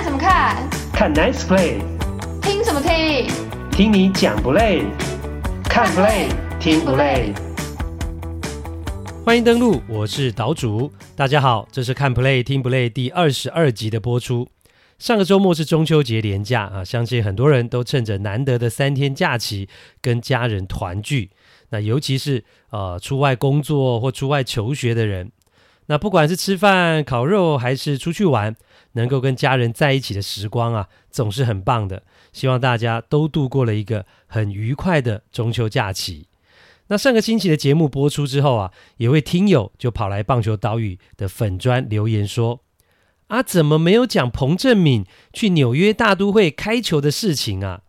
[0.00, 0.70] 看什么看？
[0.94, 1.78] 看 Nice Play。
[2.40, 3.28] 听什么听？
[3.70, 4.82] 听你讲不累？
[5.64, 7.34] 看 Play 听不累？
[9.26, 10.90] 欢迎登录，我是岛主。
[11.14, 14.48] 大家好，这是看 Play 听不累第二十二集的播出。
[14.98, 19.68] 上个周末是中秋节连假啊，相信很多人都趁着难得的三天假期
[20.00, 21.28] 跟家人团聚。
[21.68, 25.30] 那尤其是呃出外工作或出外求学的人，
[25.88, 28.56] 那不管是吃饭、烤肉还是出去玩，
[28.92, 32.02] 能够跟家人在一起的时光啊，总是很棒的。
[32.32, 36.28] 希望大家都度过了一个很愉快的中秋假期。
[36.88, 42.60] 那上个星期的节目播出之后啊，有位听友就跑来棒球岛屿的粉砖留言说
[43.28, 47.82] ：“啊，怎么没有讲彭振敏去纽约大都会开球的事情啊？”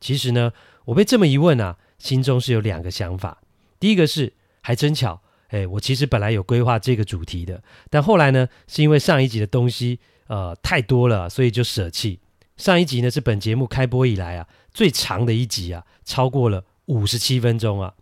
[0.00, 0.52] 其实呢，
[0.86, 1.78] 我被这么一问啊。
[1.96, 3.40] 心中是有两个想法，
[3.80, 12.20] 第一个是还真巧，哎，我其实本来有规划这个主题的，但后来呢，是因为上一集的东西呃太多了，所以就舍弃。
[12.56, 17.94] 上一集呢是本节目开播以来啊最长的一集啊，超过了五十七分钟啊。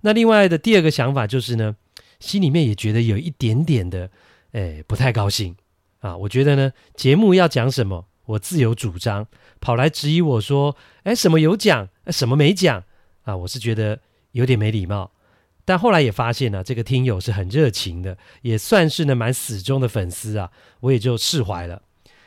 [0.00, 1.76] 那另外的第二个想法就是呢，
[2.18, 4.10] 心里面也觉得有一点点的
[4.50, 5.54] 哎不太高兴
[6.00, 6.16] 啊。
[6.16, 9.28] 我觉得呢，节目要讲什么，我自有主张，
[9.60, 12.82] 跑来质疑我说，哎，什么有讲，什么没讲。
[13.22, 14.00] 啊，我是觉得
[14.32, 15.11] 有点没礼貌，
[15.64, 21.82] 但后来也发现呢、这个听友是很热情的，也算是呢蛮死忠的粉丝啊，我也就释怀了。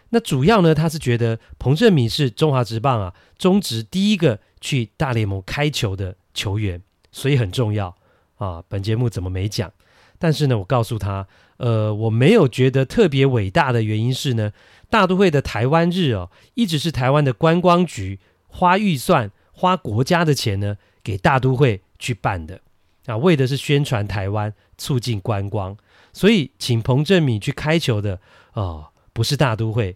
[0.10, 7.96] 那主要呢，他是觉得彭政闵是中华职棒啊中职第一个去大联盟开球的球员，所以很重要
[8.38, 8.64] 啊。
[8.70, 9.72] 本节目怎么没讲？
[10.18, 14.54] 但是呢，我告诉他，呃，我没有觉得特别伟大的原因是呢，
[14.90, 19.32] 大都会的台湾日哦，一直是台湾的观光局花预算。
[19.58, 22.60] 花国家的钱呢，给大都会去办的
[23.06, 25.76] 啊，为的是宣传台湾，促进观光。
[26.14, 28.20] 所以请彭政闵去开球的
[28.54, 29.96] 哦，不是大都会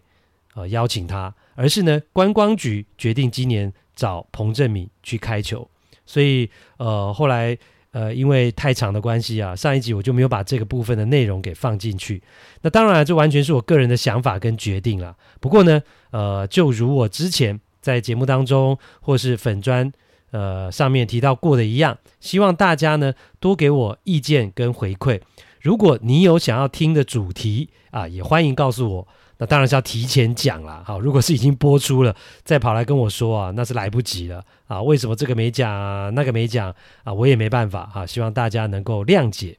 [0.54, 5.68] 呃邀请他，而是呢观光局决定今年找彭政闵去开球。
[6.06, 7.56] 所以呃后来
[7.92, 12.22] 呃因为太长的关系啊，上一集我就没有把这个部分的内容给放进去。
[12.62, 15.16] 那当然这完全是我个人的想法跟决定了。
[15.40, 17.60] 不过呢呃就如我之前。
[17.82, 19.90] 在节目当中，或是粉砖，
[20.30, 25.20] 呃，上面提到过的一样，希望大家呢多给我意见跟回馈。
[25.60, 29.08] 如果你有想要听的主题啊，也欢迎告诉我。
[29.38, 32.14] 那当然是要提前讲了，好，如果是已经播出了，
[32.44, 34.82] 再跑来跟我说啊，那是来不及了啊。
[34.82, 36.74] 为什么这个没讲，那个没讲
[37.04, 37.12] 啊？
[37.12, 38.04] 我也没办法啊。
[38.04, 39.56] 希望大家能够谅解。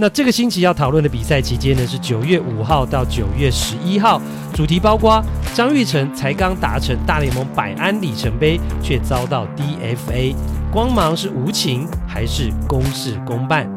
[0.00, 4.22] 那这个星期要讨论的比赛期间呢，是九月五号到九月十一号，
[4.54, 5.20] 主题包括
[5.54, 10.36] 张玉成才刚达成大联盟百安里程碑，却遭到 DFA，
[10.70, 13.68] 光芒是无情还是公事公办？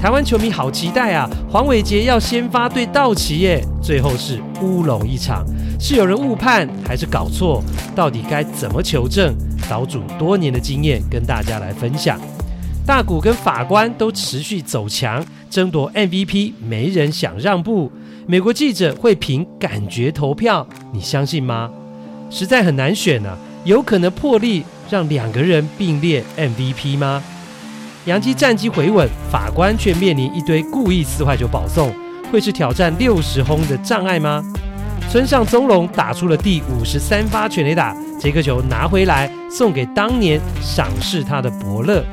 [0.00, 1.28] 台湾球迷好期待啊！
[1.50, 5.44] 黄伟杰要先发对道奇耶，最后是乌龙一场，
[5.78, 7.62] 是有人误判还是搞错？
[7.94, 9.36] 到底该怎么求证？
[9.68, 12.18] 岛主多年的经验跟大家来分享。
[12.86, 17.90] 大谷跟法官都持续走强，争夺 MVP，没人想让步。
[18.26, 21.70] 美国记者会凭感觉投票，你相信吗？
[22.30, 27.22] 实在很难选啊，有可能破例让两个人并列 MVP 吗？
[28.04, 31.92] 杨基战绩回稳，法官却面临一堆故意撕坏球保送，
[32.30, 34.42] 会是挑战六十轰的障碍吗？
[35.10, 42.04] 村上宗隆打出了第五十三发全垒打，这颗球拿回来送给当年赏识他的伯乐。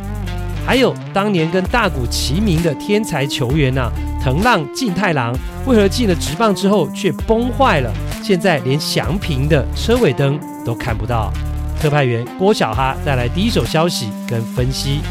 [0.65, 3.91] 还有当年跟大谷齐名的天才球员呐、啊，
[4.23, 5.33] 藤浪晋太郎，
[5.65, 7.93] 为何进了职棒之后却崩坏了？
[8.23, 11.31] 现在连祥平的车尾灯都看不到。
[11.79, 15.01] 特派员郭小哈带来第一手消息跟分析：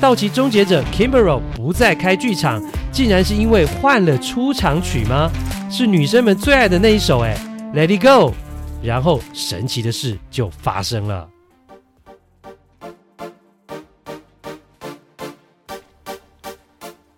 [0.00, 5.30] 道奇终结者 Kimbrel 不再开剧场，竟然是因为换了出场曲吗？
[5.70, 7.36] 是女生们最爱的那一首哎
[7.74, 8.32] ，Let It Go。
[8.82, 11.33] 然后神奇的事就发生了。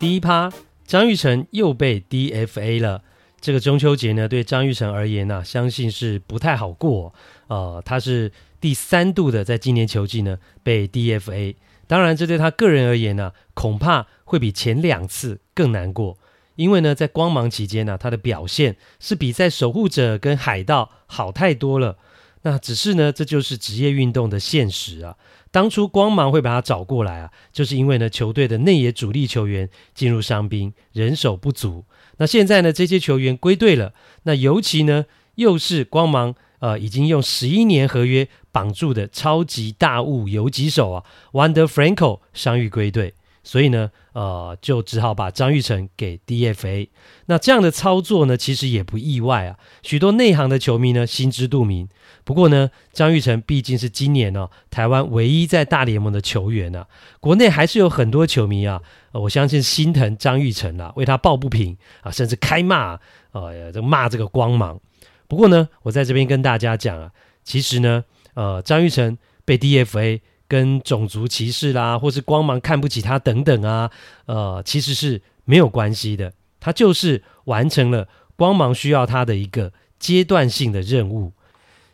[0.07, 0.53] 第一趴，
[0.87, 3.03] 张玉成又被 DFA 了。
[3.41, 7.13] 这个中秋节呢，对张玉成而言呢、相信是不太好过。
[7.49, 8.31] 呃，他是
[8.61, 11.57] 第三度的在今年球季呢被 DFA。
[11.89, 16.17] 当然，这对他个人而言呢、恐怕会比前两次更难过。
[16.55, 21.99] 因为呢，在光芒期间呢、他的表现是比在守护者跟海盗好太多了。
[22.43, 25.17] 那只是呢，这就是职业运动的现实啊。
[25.57, 31.87] 当初光芒会把他找过来啊，就是因为呢球队的内野主力球员进入伤兵，人手不足。
[32.19, 33.95] 那现在呢这些球员归队了，
[34.25, 35.07] 那尤其呢
[35.37, 46.89] 又是光芒呃已经用十一年合约绑住的超级大物游击手啊，Wander Franco 伤愈归队，所以呢，呃，就只好把张玉成给 DFA。
[47.27, 49.59] 那这样的操作呢，其实也不意外啊。
[49.83, 51.87] 许多内行的球迷呢，心知肚明。
[52.25, 56.87] 不过呢，张玉成毕竟是今年呢、哦、台湾唯一在大联盟的球员啊，
[57.21, 58.81] 国内还是有很多球迷啊，
[59.13, 62.99] 我相信心疼张玉成啊，为他抱不平啊，甚至开骂，
[63.33, 64.81] 呃，这骂这个光芒。
[65.29, 67.11] 不过呢，我在这边跟大家讲啊，
[67.45, 68.03] 其实呢，
[68.33, 70.21] 呃，张玉成被 DFA。
[70.49, 73.91] 跟种族歧视啦，或是光芒看不起他等等啊，
[74.27, 76.33] 呃，其实是没有关系的。
[76.61, 81.33] 他就是完成了光芒需要他的一个阶段性的任务，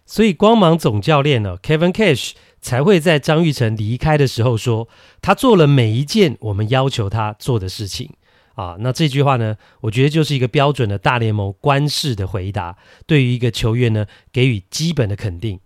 [0.06, 4.88] 所以光芒总教练呢，Kevin Cash 才会在张玉成离开的时候说，
[5.20, 8.10] 他做了每一件我们要求他做的事情
[8.54, 8.76] 啊。
[8.80, 12.76] 那这句话呢，我觉得就是一个标准的大联盟官式的回答，
[13.06, 15.60] 对于一个球员呢，给予基本的肯定。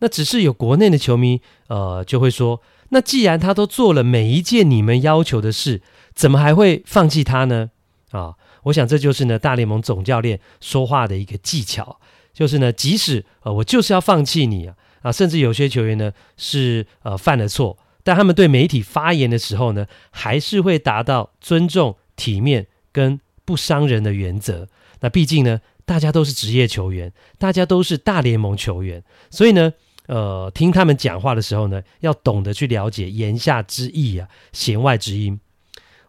[0.00, 5.82] 那只是有国内的球迷，呃，就会说，那既然他都做了每一件你们要求的事，
[6.14, 7.70] 怎么还会放弃他呢？
[8.10, 12.00] 啊，我想这就是呢大联盟总教练说话的一个技巧，
[12.32, 24.66] 就是呢，即使呃我就是要放弃你啊，啊，甚至有些球员呢是呃犯了错，但他们对媒体发言的时候呢，还是会达到尊重、体面跟不伤人的原则。
[25.00, 29.74] 那毕竟呢，大家都是职业球员，大家都是大联盟球员，所以呢。
[30.10, 35.38] 呃，听他们讲话的时候呢，要懂得去了解言下之意啊，弦外之音。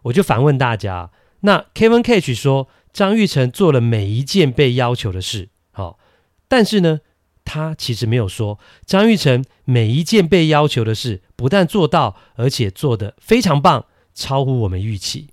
[0.01, 1.11] 我就反问大家，
[1.41, 5.99] 那 Kevin Cash 说张玉成做了每一件被要求的事，好、哦，
[6.47, 7.01] 但是呢，
[7.45, 8.57] 他其实没有说
[8.87, 15.27] 张玉成每一件被要求的事不但做到，而且做得非常棒，超乎我们预期，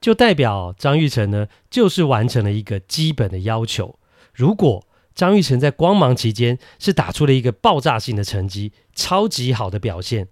[0.00, 3.98] 就代表张玉成呢，就是完成了一个基本的要求。
[4.32, 4.85] 如果
[5.16, 10.28] 张玉成在光芒期间是打出了一个爆炸性的成绩，超级好的表现。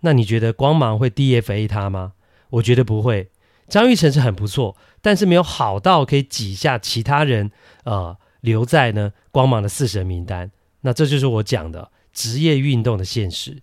[0.00, 2.12] 那你觉得光芒会 DFA 他吗？
[2.50, 3.30] 我觉得不会。
[3.66, 7.50] 张玉成是很不错，但是没有好到可以挤下其他人，
[7.84, 10.50] 呃，留在呢光芒的四神名单。
[10.82, 13.62] 那这就是我讲的职业运动的现实。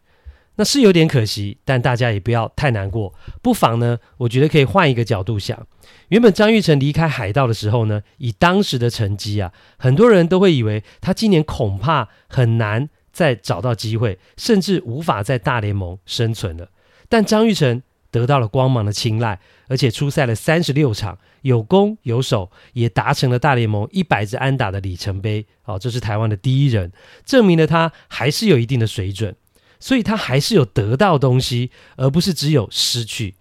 [0.58, 3.14] 那是有点可惜，但大家也不要太难过。
[3.42, 5.66] 不妨呢，我觉得可以换一个角度想。
[6.10, 16.70] 原本张玉成离开海盗的时候呢，以当时的成绩啊，很多人都会以为他今年恐怕很难再找到机会，甚至无法在大联盟生存了。
[17.08, 25.46] 但张玉成得到了光芒的青睐，而且出赛了三十六场，有攻有守，也达成了大联盟一百支安打的里程碑。
[25.66, 26.92] 哦，这是台湾的第一人，
[27.26, 29.36] 证明了他还是有一定的水准。
[29.80, 33.36] 所以他还是有得到东西，而不是只有失去。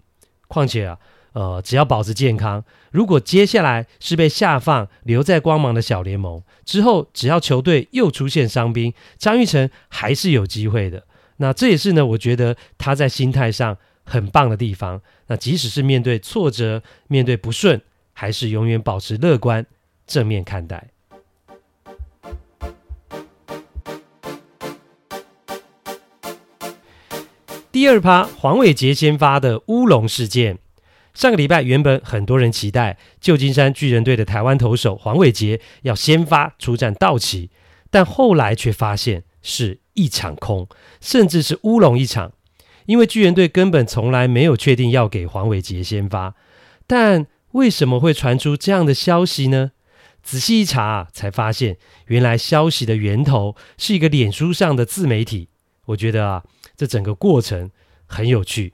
[0.47, 0.97] 况且啊，
[1.33, 11.05] 呃，只要保持健康，如果接下来是被下放留在光芒的小联盟之后，只要球队又出现伤兵，张玉成还是有机会的。
[11.37, 15.01] 那这也是呢，我觉得他在心态上很棒的地方。
[15.27, 17.81] 那即使是面对挫折、面对不顺，
[18.13, 19.65] 还是永远保持乐观、
[20.07, 20.89] 正面看待。
[27.77, 30.57] 第二趴，黄伟杰先发的乌龙事件。
[31.13, 37.51] 上个礼拜，原本很多人期待旧金山巨人队的台湾投手黄伟杰要先发出战道奇，
[37.91, 40.67] 但后来却发现是一场空，
[40.99, 42.31] 甚至是乌龙一场，
[42.87, 46.33] 因为巨人队根本从来没有确定要给黄伟杰先发。
[46.87, 49.73] 但为什么会传出这样的消息呢？
[50.23, 51.77] 仔细一查，才发现
[52.07, 55.49] 原来消息的源头是一个脸书上的自媒体。
[55.85, 56.43] 我觉得啊。
[56.77, 57.71] 这整个过程
[58.05, 58.73] 很有趣。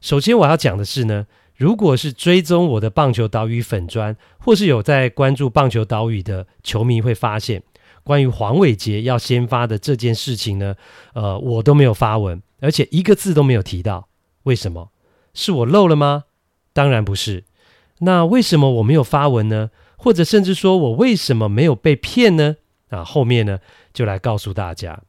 [0.00, 1.26] 首先我要讲的是呢，
[1.56, 7.62] 如果是追踪我的棒球岛屿粉砖，或是有在关注棒球岛屿的球迷会发现，
[8.02, 10.74] 关于黄伟杰要先发的这件事情呢，
[11.14, 14.08] 呃，我都没有发文，而且一个字都没有提到。
[14.42, 14.90] 为什么？
[15.34, 16.24] 是我漏了吗？
[16.72, 17.44] 当然不是。
[18.00, 19.70] 那为什么我没有发文呢？
[19.96, 22.56] 或者甚至说我为什么没有被骗呢？
[22.88, 23.58] 啊，后面呢
[23.92, 25.02] 就来告诉大家。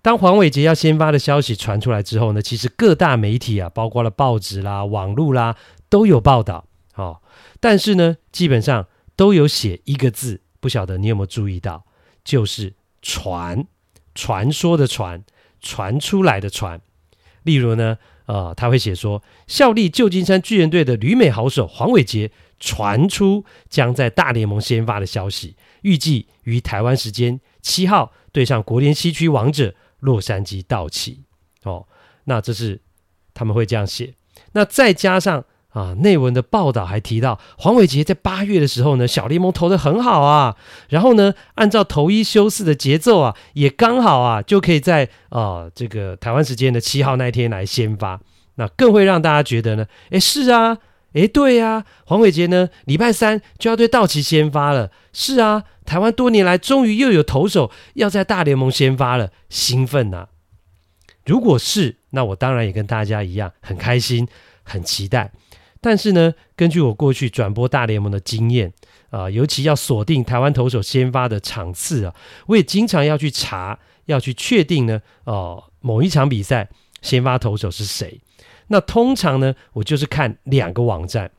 [0.00, 5.56] 当黄伟杰要先发的消息传出来之后呢，其实各大媒体啊，包括了报纸啦、网络啦，
[5.88, 6.66] 都有报道。
[6.94, 7.20] 哦，
[7.60, 8.86] 但是呢，基本上
[9.16, 11.84] 都有写一个字，不晓得你有没有注意到，
[12.24, 13.66] 就是“传”，
[14.14, 15.22] 传说的“传”，
[15.60, 16.80] 传出来的“传”。
[17.44, 29.74] 例如呢，呃，他会写说，效力旧金山巨人队的旅美好手黄伟杰传出将在大联盟先发的消息，预计于台湾时间七号对上国联西区王者。
[30.00, 31.22] 洛杉矶到期，
[31.64, 31.86] 哦，
[32.24, 32.80] 那这是
[33.34, 34.14] 他们会这样写。
[34.52, 40.56] 那再加上啊，内文的报道还提到，黄伟杰在八月的时候呢，小联盟投得很好啊。
[40.88, 48.20] 然后呢，按照投一休四的节奏啊，也刚好啊，就可以在啊这个台湾时间的七号那一天来先发。
[48.54, 50.78] 那更会让大家觉得呢，诶，是啊，
[51.18, 54.90] 诶，对呀、黄伟杰呢，礼拜三就要对道奇先发了。
[55.12, 60.28] 是啊，台湾多年来终于又有投手要在大联盟先发了，兴奋呐、
[61.26, 64.28] 如果是，那我当然也跟大家一样很开心、
[64.62, 65.32] 很期待。
[65.80, 68.72] 但是呢，根据我过去转播大联盟的经验
[69.10, 72.14] 啊、尤其要锁定台湾投手先发的场次啊，
[72.46, 76.68] 我也经常要去查，要去确定呢，哦、某一场比赛
[77.00, 78.20] 先发投手是谁。
[78.68, 81.30] 那通常呢，我就是看两个网站，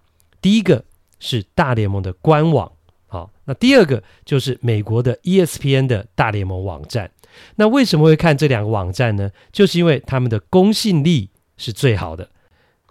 [0.41, 0.83] 第一个
[1.19, 2.71] 是大联盟的官网，
[3.07, 7.12] 好，那第二个就是美国的 ESPN 的大联盟网站。
[7.55, 9.31] 那为什么会看这两个网站呢？
[9.51, 12.29] 就是因为他们的公信力是最好的。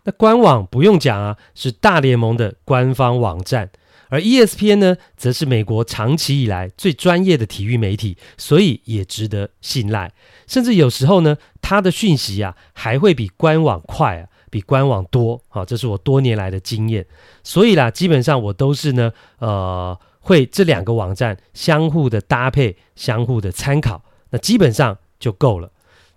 [0.04, 3.70] 那官网不用讲啊，是大联盟的官方网站，
[4.08, 10.12] 而 ESPN 呢，则是美国长期以来最专业的体育媒体，所以也值得信赖。
[10.46, 15.42] 甚至有时候呢，它的讯息啊，还会比官网快啊，比官网多。
[15.48, 17.06] 啊，这是我多年来的经验。
[17.42, 25.70] 所以啦，基本上我都是呢，呃，会这两个网站相互的搭配，相互的参考，那基本上就够了。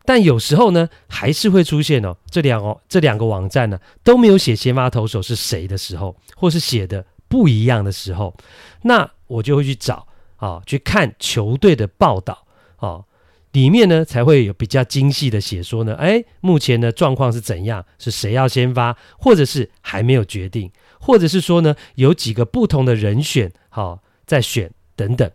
[0.04, 8.36] 但有时候呢，还是会出现哦，这两哦这两个网站呢都没有写先发投手是谁的时候，或是写的不一样的时候，
[8.84, 12.34] 那我就会去找啊、去看球队的报道
[12.76, 13.06] 啊、哦，
[13.54, 20.70] 里面呢才会有比较精细的写说呢，哎，目前的状况是怎样，是谁要先发，或者是还没有决定，
[21.00, 25.32] 或者是说呢有几个不同的人选，好、哦、在选等等。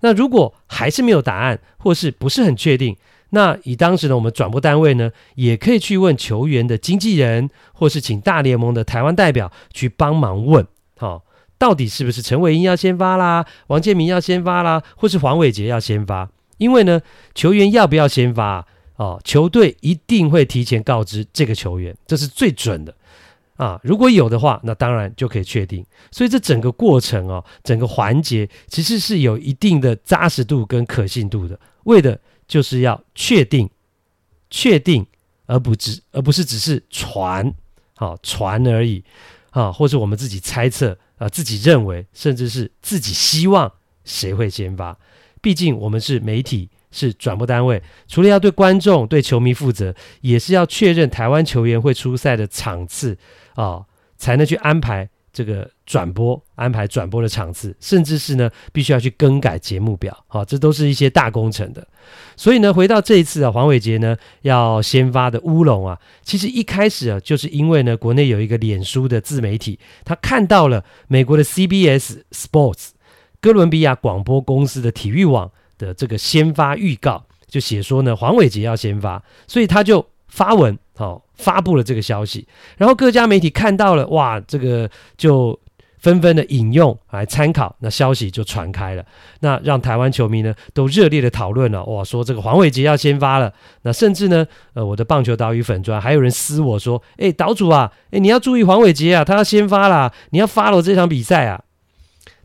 [0.00, 2.96] 那如果还是没有答案，或是不是很确定。
[3.30, 10.64] 那以当时的，我们转播单位呢，也可以去问球员的经纪人，或是请大联盟的台湾代表去帮忙问，
[11.58, 16.28] 到底是不是陈伟殷要先发啦，王建民要先发啦，或是黄伟杰要先发？
[16.58, 17.00] 因为呢，
[17.34, 22.94] 球员要不要先发，哦，球队一定会提前告知这个球员，这是最准的
[23.56, 23.80] 啊。
[23.82, 25.84] 如果有的话，那当然就可以确定。
[26.10, 32.20] 所以这整个过程哦，整个环节其实是有一定的扎实度跟可信度的，为的。
[32.46, 33.70] 就是要确定，
[34.50, 35.06] 确定，
[35.46, 37.50] 而不只而不是只是传，
[37.96, 39.02] 好传而已，
[39.48, 43.72] 啊，或是我们自己猜测啊，自己认为，甚至是自己希望
[44.04, 44.98] 谁会先发。
[45.40, 53.18] 毕竟我们是媒体，是转播单位，除了要对观众、对球迷负责，也是要确认台湾球员会出赛的场次
[53.54, 53.84] 啊，
[54.16, 55.10] 才能去安排。
[55.34, 61.86] 这个转播安排转播的场次，甚至是呢，必须要去更改节目表，好，这都是一些大工程的。
[62.36, 72.90] 所以呢，回到这一次啊，黄伟杰呢要先发的乌龙啊，其实一开始啊，就是因为呢，国内有一个脸书的自媒体，他看到了美国的 CBS Sports
[73.40, 81.22] 哥伦比亚广播公司的体育网的这个先发预告，就写说呢，黄伟杰要先发，所以他就发文，好。
[81.36, 82.46] 发布了这个消息，
[82.78, 85.58] 然后各家媒体看到了，哇，这个就
[85.98, 89.04] 纷纷的引用来参考，那消息就传开了，
[89.40, 101.64] 那让台湾球迷呢都热烈的讨论了，哇，说这个黄伟杰要先发了，那甚至呢，呃，我的棒球岛屿粉砖还有人私我说，哎，岛主啊，哎，你要注意黄伟杰啊，他要先发啦，你要发了这场比赛啊。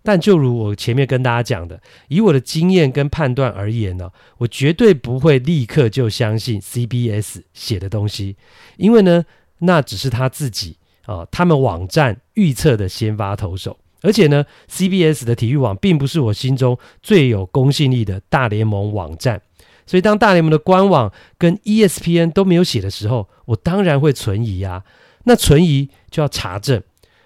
[0.01, 8.35] 但就如我前面跟大家讲的，以我的经验跟判断而言呢，我绝对不会立刻就相信 CBS 写的东西，
[8.77, 9.25] 因为呢，
[9.59, 19.41] 那只是他自己啊，他们网站预测的先发投手，而且呢，CBS 的体育网并不是我心中最有公信力的大联盟网站，
[19.85, 24.83] 所以当大联盟的官网跟 ESPN 都没有写的时候，我当然会存疑啊，
[25.25, 26.81] 那存疑就要查证，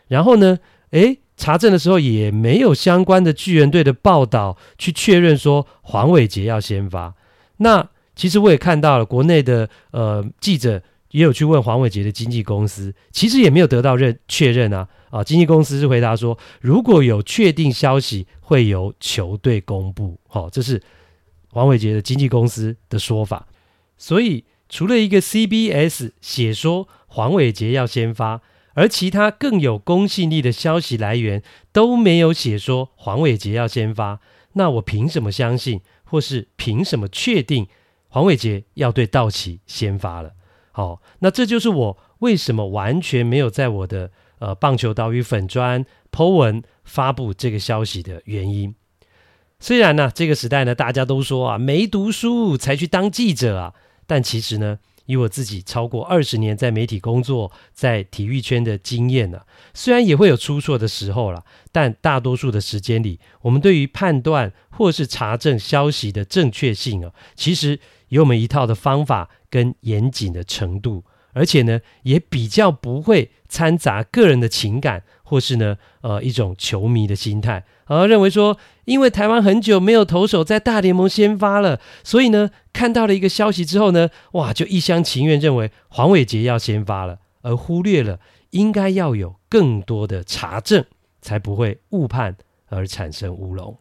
[0.08, 0.60] 然后呢，
[0.92, 1.20] 诶。
[1.44, 7.16] 查证的时候也没有相关的巨人队的报道去确认说黄伟杰要先发。
[7.58, 10.82] 那其实我也看到了国内的呃记者
[11.12, 15.22] 也有去问黄伟杰的经纪公司，其实也没有得到认确认啊啊！
[15.22, 20.18] 经纪公司是回答说，如果有确定消息会由球队公布。
[20.30, 20.82] 好、哦，这是
[21.50, 23.46] 黄伟杰的经纪公司的说法。
[23.98, 28.40] 所以除了一个 CBS 写说黄伟杰要先发。
[28.74, 34.20] 而其他更有公信力的消息来源都没有写说黄伟杰要先发，
[34.54, 37.68] 那我凭什么相信，或是凭什么确定
[38.08, 40.34] 黄伟杰要对道奇先发了？
[40.72, 48.74] 好，那这就是我为什么完全没有在我的呃棒球岛屿粉专 po 文发布这个消息的原因。
[49.60, 53.74] 虽然呢，这个时代呢，大家都说啊，没读书才去当记者啊，
[54.08, 54.80] 但其实呢。
[55.06, 59.42] 以我自己超过二十年在媒体工作，在体育圈的经验呢，
[59.74, 67.80] 虽然也会有出错的时候啦，但大多数的时间里，我们对于判断或是查证消息的正确性啊，其实
[68.10, 71.04] 有我们一套的方法跟严谨的程度，
[71.34, 88.20] 而且呢，也比较不会掺杂个人的情感，或是呢，呃，一种球迷的心态，而认为说，因为台湾很久没有投手在大联盟先发了，所以呢，看到了一个消息之后呢，哇，就一厢情愿认为黄伟杰要先发了，而忽略了
[88.52, 90.86] 应该要有更多的查证，
[91.22, 92.38] 才不会误判
[92.68, 93.78] 而产生乌龙。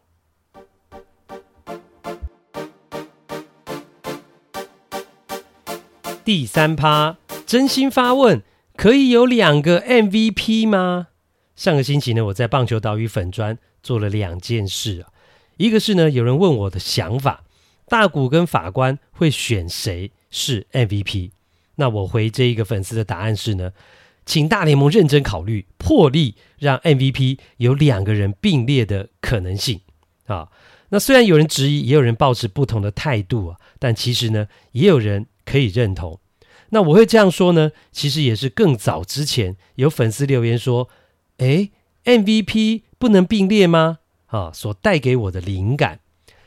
[6.25, 7.16] 第三趴，
[7.52, 8.42] 真心发问：
[8.78, 11.09] 可以有两个 MVP 吗？
[11.54, 15.12] 上个星期呢，我在棒球岛屿粉砖做了两件事啊。
[15.59, 17.44] 一个是呢，有人问我的想法，
[17.88, 21.32] 大谷跟法官会选谁是 MVP？
[21.75, 23.73] 那我回这一个粉丝的答案是呢，
[24.25, 29.82] 请大联盟认真考虑，破例让 MVP 有两个人并列的可能性
[30.25, 30.49] 啊。
[30.88, 35.26] 那虽然有人质疑，也有人抱持不同的态度啊，但其实呢，也有人。
[35.44, 36.21] 可以认同，
[36.74, 37.70] 那我会这样说呢？
[37.92, 40.88] 其实也是更早之前有粉丝留言说
[41.36, 41.70] ：“诶
[42.04, 43.98] ，MVP 不能并列吗？”
[44.32, 46.00] 啊，所带给我的灵感。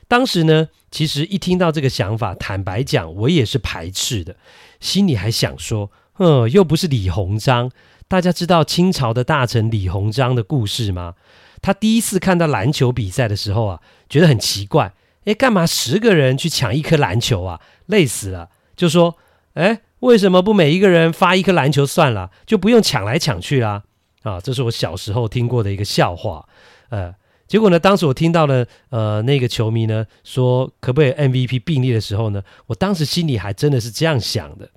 [0.07, 4.35] 当时呢，其实一听到这个想法，坦白讲，我也是排斥的，
[4.79, 7.71] 心里还想说：“嗯，又不是李鸿章。”
[8.07, 11.13] 大家知道清朝的大臣李鸿章的故事吗？
[11.61, 14.93] 他第一次看到篮球比赛的时候啊，觉得很奇怪，
[15.25, 17.61] 诶，干嘛十个人去抢一颗篮球啊？
[17.85, 18.49] 累死了。
[18.75, 19.17] 就说，
[19.53, 23.81] 哎，为什么不每一个人发一颗篮球算了，就不用抢来抢去啦？
[24.21, 26.47] 啊，这是我小时候听过的一个笑话。
[26.89, 27.15] 呃，
[27.47, 34.69] 结果呢，当时我听到了，呃，那个球迷呢说可不可以 MVP 并列的时候呢，我当时心里还真的是这样想的。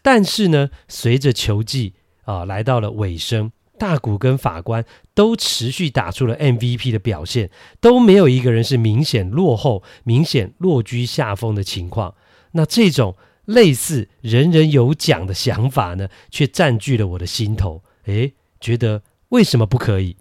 [0.00, 1.94] 但是呢，随着球季
[2.24, 12.14] 啊来到了尾声，大谷跟法官都持续打出了 MVP 的表现，都没有一个人是明显落后、明显落居下风的情况。
[12.52, 13.16] 那这种。
[13.48, 17.82] 类似人人有奖的想法呢，却占据了我的心头。
[18.04, 20.16] 诶，觉得为什么不可以？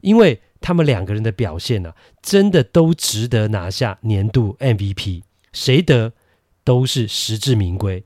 [0.00, 5.22] 因为他们两个人的表现呢、啊，真的都值得拿下年度 MVP，
[5.52, 6.14] 谁得
[6.64, 8.04] 都是实至名归，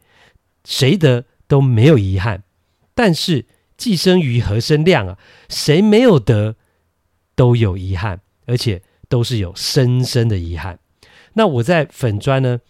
[0.65, 2.43] 谁得都没有遗憾。
[2.97, 5.19] 但是既生瑜，何生亮啊？
[5.49, 6.57] 谁没有得
[7.37, 10.81] 都有遗憾，而且都是有深深的遗憾。
[11.35, 12.61] 那我在粉专呢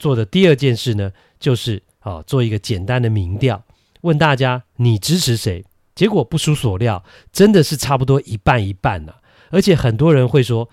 [0.00, 3.62] 做的第二件事呢，就是啊，做一个简单的民调，
[4.00, 5.64] 问大家你支持谁？
[5.94, 10.68] 结果不出所料，真的是差不多一半一半了、而且很多人会说，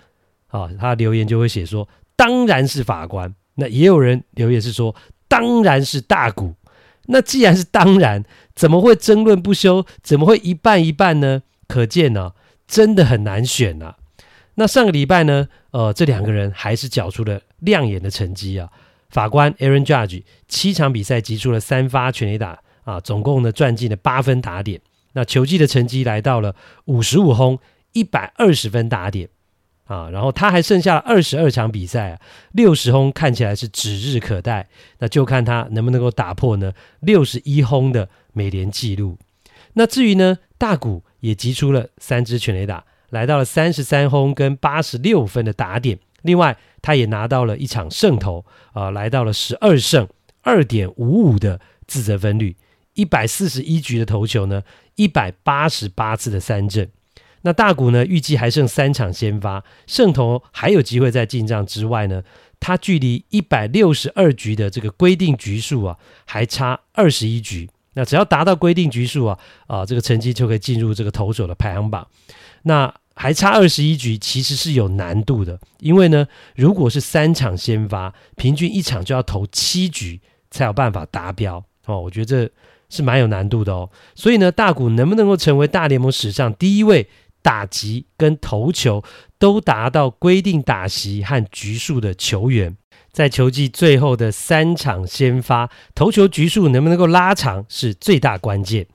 [0.46, 1.86] 啊，他留言就会写说，
[2.16, 3.32] 当然是法官。
[3.56, 4.94] 那也有人留言是说，
[5.28, 6.54] 当然是大股。
[7.06, 9.84] 那既然是当然，怎么会争论不休？
[10.02, 11.42] 怎么会一半一半呢？
[11.66, 12.32] 可见呢、
[12.66, 13.96] 真的很难选啊。
[14.54, 18.70] 那上个礼拜呢，呃，这两个人还是缴出了亮眼的成绩啊。
[19.08, 24.80] 法官 Aaron Judge 七场比赛击出了三发全垒打啊，总共呢赚进了八分打点。
[25.12, 27.58] 那球季的成绩来到了五十五轰
[27.92, 29.28] 一百二十分打点
[29.86, 32.20] 啊，然后他还剩下了二十二场比赛啊，
[32.52, 34.68] 六十轰看起来是指日可待。
[34.98, 39.18] 那就看他能不能够打破呢六十一轰的美联纪录。
[39.72, 45.98] 那至于呢大谷也击出了三支全垒打，来到了三十三轰跟八十六分的打点。
[46.22, 50.08] 另外，他也拿到了一场胜投，啊、来到了十二胜
[50.42, 52.56] 二点五五的自责分率，
[52.94, 54.62] 一百四十一局的投球呢，
[54.96, 56.90] 一百八十八次的三振。
[57.42, 62.22] 那大谷呢，预计还剩三场先发，胜投还有机会在进账之外呢，
[62.58, 67.70] 他距离一百六十二局的这个规定局数啊，还差二十一局。
[67.94, 72.06] 那只要达到规定局数啊，啊，这个成绩就可以进入这个投手的排行榜。
[72.62, 80.20] 那还差二十一局，其实是有难度的，因为呢，如果是三场先发，平均一场就要投七局
[80.52, 82.00] 才有办法达标哦。
[82.00, 82.52] 我觉得这
[82.88, 83.90] 是蛮有难度的哦。
[84.14, 87.08] 所以呢，大谷能不能够成为大联盟史上第一位
[87.42, 89.02] 打击跟投球
[89.36, 92.76] 都达到规定打席和局数的球员？
[93.18, 98.86] 在球季最后的三场先发，投球局数能不能够拉长是最大关键。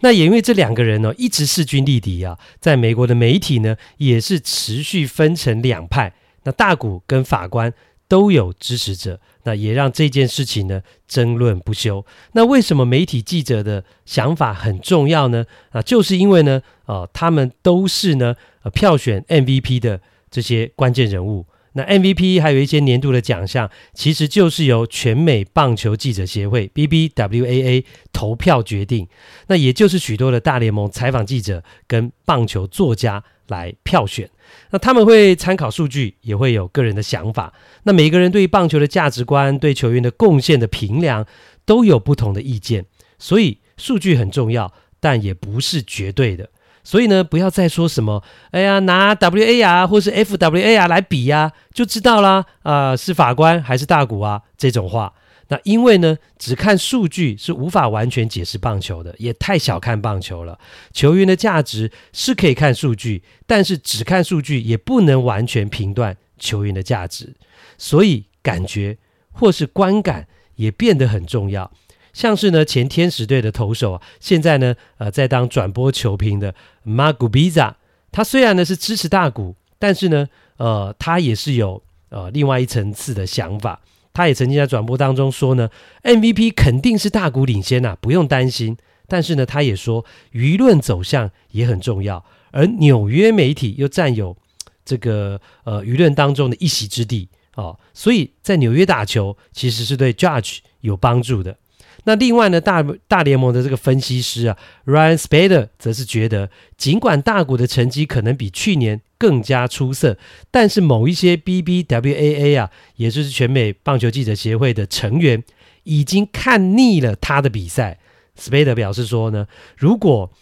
[0.00, 6.12] 那也因为这两个人呢、一直势均力敌啊，在美国的媒体呢也是持续分成两派。
[6.42, 7.72] 那大谷跟法官
[8.08, 12.04] 都有支持者，那也让这件事情呢争论不休。
[12.32, 15.46] 那为什么媒体记者的想法很重要呢？
[15.70, 21.46] 啊，就是因为呢，呃，他们都是呢，呃，票选 MVP 的这些关键人物。
[21.78, 29.06] 那 MVP 还有一些年度的奖项，其实就是由全美棒球记者协会 （BBWAA） 投票决定。
[29.46, 34.28] 那也就是许多的大联盟采访记者跟棒球作家来票选。
[34.70, 37.54] 那他们会参考数据，也会有个人的想法。
[37.84, 41.24] 那每个人对棒球的价值观、对球员的贡献的评量，
[41.64, 42.86] 都有不同的意见。
[43.20, 46.50] 所以数据很重要，但也不是绝对的。
[46.88, 55.12] 所以呢，不要再说什么，哎呀，拿 WAR 或是 FWAR 来比呀，就知道啦，啊、是法官还是大谷啊这种话。
[55.48, 60.58] 那因为呢，只看数据是无法完全解释棒球的，也太小看棒球了。
[60.90, 67.34] 球员的价值是可以看数据，但是只看数据也不能完全评断球员的价值。
[67.76, 68.96] 所以感觉
[69.32, 71.70] 或是观感也变得很重要。
[72.18, 76.52] 像是呢，前天使队的投手啊，现在呢，呃，在当转播球评的
[76.84, 77.74] Mark Gubicza，
[78.10, 83.80] 他虽然呢是支持大谷，但是呢，呃，他也是有呃另外一层次的想法。
[84.12, 85.70] 他也曾经在转播当中说呢
[86.02, 88.76] ，MVP 肯定是大谷领先呐、不用担心。
[89.06, 94.36] 但是呢，他也说舆论走向也很重要，而纽约媒体又占有
[94.84, 101.56] 这个呃舆论当中的一席之地哦，所以在纽约打球其实是对 Judge 有帮助的。
[102.04, 104.56] 那另外呢，大大联盟的这个分析师啊
[104.86, 110.16] ，Ryan Spader 则是觉得，尽管大谷的成绩可能比去年更加出色，
[110.50, 115.42] 但是某一些 BBWAA 啊，也就是全美棒球记者协会的成员，
[115.82, 117.98] 已经看腻了他的比赛。
[118.38, 120.32] Spader 表示说呢，如果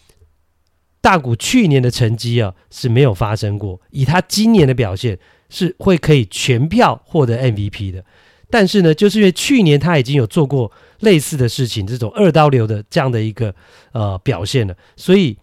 [1.01, 5.17] 大谷去年的成绩啊是没有发生过，以他今年的表现，
[5.49, 8.05] 是会可以全票获得 MVP 的。
[8.49, 13.53] 但是呢，就是因为去年他已经有做过类似的事情，这种二刀流的这样的一个
[13.91, 15.37] 呃表现了，所以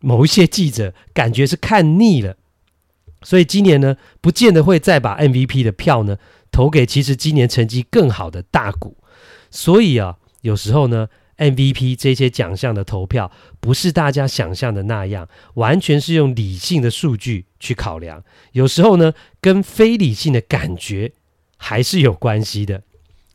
[0.00, 2.36] 某一些记者感觉是看腻了，
[3.22, 6.16] 所以今年呢，不见得会再把 MVP 的票呢
[6.50, 8.96] 投给其实今年成绩更好的大股。
[9.50, 21.12] 所以啊，有时候呢，MVP 这些奖项的投票不是大家想象的那样，完全是用理性的数据去考量，有时候呢，跟非理性的感觉。
[21.58, 22.82] 还是有关系的，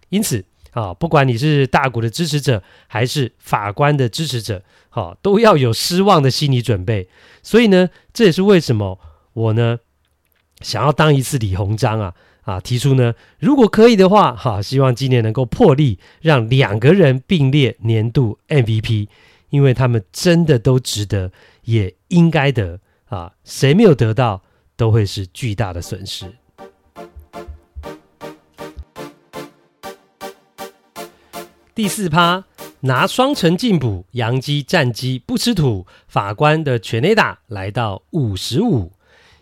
[0.10, 7.08] 因此啊，不管你是大谷的支持者还是法官的支持者，好，都要有失望的心理准备。
[7.44, 9.00] 所以呢，这也是为什么
[9.34, 9.80] 我呢
[10.62, 19.08] 想要当一次李鸿章啊啊，提出呢，如果可以的话，哈，希望今年能够破例让两个人并列年度 MVP，
[19.50, 21.32] 因为他们真的都值得，
[21.64, 24.42] 也应该得啊，谁没有得到
[24.76, 26.26] 都会是巨大的损失。
[31.74, 32.44] 第四趴
[32.82, 35.88] 拿双城进补，洋基战绩不吃土。
[36.06, 38.92] 法官的全垒打来到五十五，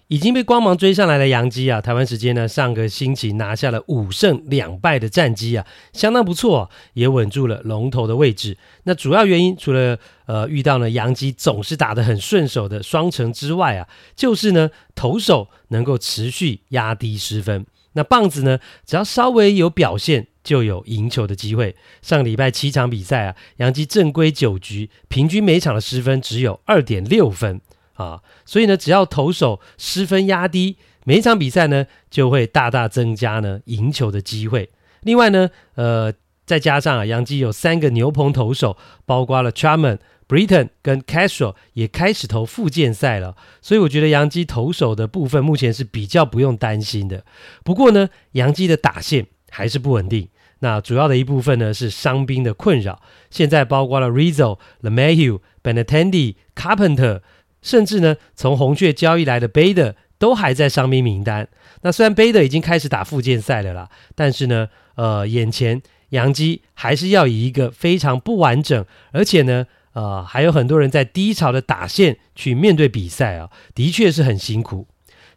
[0.09, 8.55] 已经被光芒追上来的洋基啊，台湾时间呢上个星期拿下了五胜两败的战绩啊，相当不错，也稳住了龙头的位置。
[8.83, 17.65] 那主要原因除了呃遇到呢洋基总是打得很顺手的双城之外啊，就是呢投手能够持续压低失分。
[17.93, 20.27] 那棒子呢，只要稍微有表现。
[20.43, 21.75] 就有赢球的机会。
[22.02, 27.62] 上礼拜七场比赛啊，洋基正规九局平均每场的失分只有二点六分
[27.93, 34.69] 啊，所以呢，只要投手失分压低，每一场比赛呢就会大大增加呢赢球的机会。
[35.02, 36.13] 另外呢，呃，
[36.45, 47.23] 再加上啊，洋基有三个牛棚投手，包括了 Charman、Britton 跟 Castro 也开始投复健赛了，所以我觉得洋基投手的部分目前是比较不用担心的。
[47.63, 50.29] 不过呢，洋基的打线还是不稳定。
[50.59, 57.21] 那主要的一部分呢是伤兵的困扰，现在包括了 Rizzo、LeMahieu、Benintendi、Carpenter，
[57.62, 61.47] 甚至呢从红雀交易来的 Bader 都还在伤兵名单。
[61.81, 74.88] 那虽然 Bader 已经开始打复健赛了啦，但是呢，呃，眼前洋基还是要以一个非常不完整，而且呢，呃，还有很多人在低潮的打线去面对比赛啊，的确是很辛苦。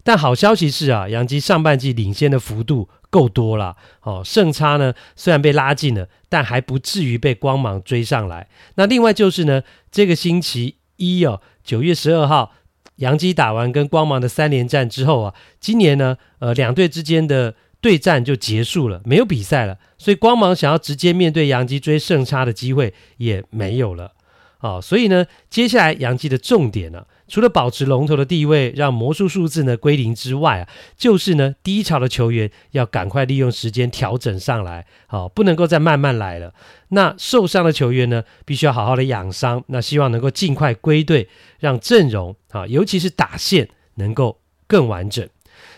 [0.02, 8.48] 但好消息是啊，洋基上半季领先的幅度够多了，哦，胜差呢虽然被拉近了，但还不至于被光芒追上来。
[8.76, 12.54] 那另外就是呢，这个星期一哦，九月十二号，
[12.96, 24.12] 洋基打完跟光芒的三连战之后啊，今年呢，呃，两队之间的对战就结束了，没有比赛了，所以光芒想要直接面对洋基追胜差的机会也没有了。
[24.60, 30.68] 哦，所以呢，接下来洋基的重点呢、除了保持龙头的地位，让魔术数字呢归零之外啊，
[30.98, 36.52] 就是呢低潮的球员要赶快利用时间调整上来，好、不能够再慢慢来了。
[36.88, 41.26] 那受伤的球员呢，必须要好好的养伤，那希望能够尽快归队，
[41.58, 45.26] 让阵容啊，尤其是打线能够更完整。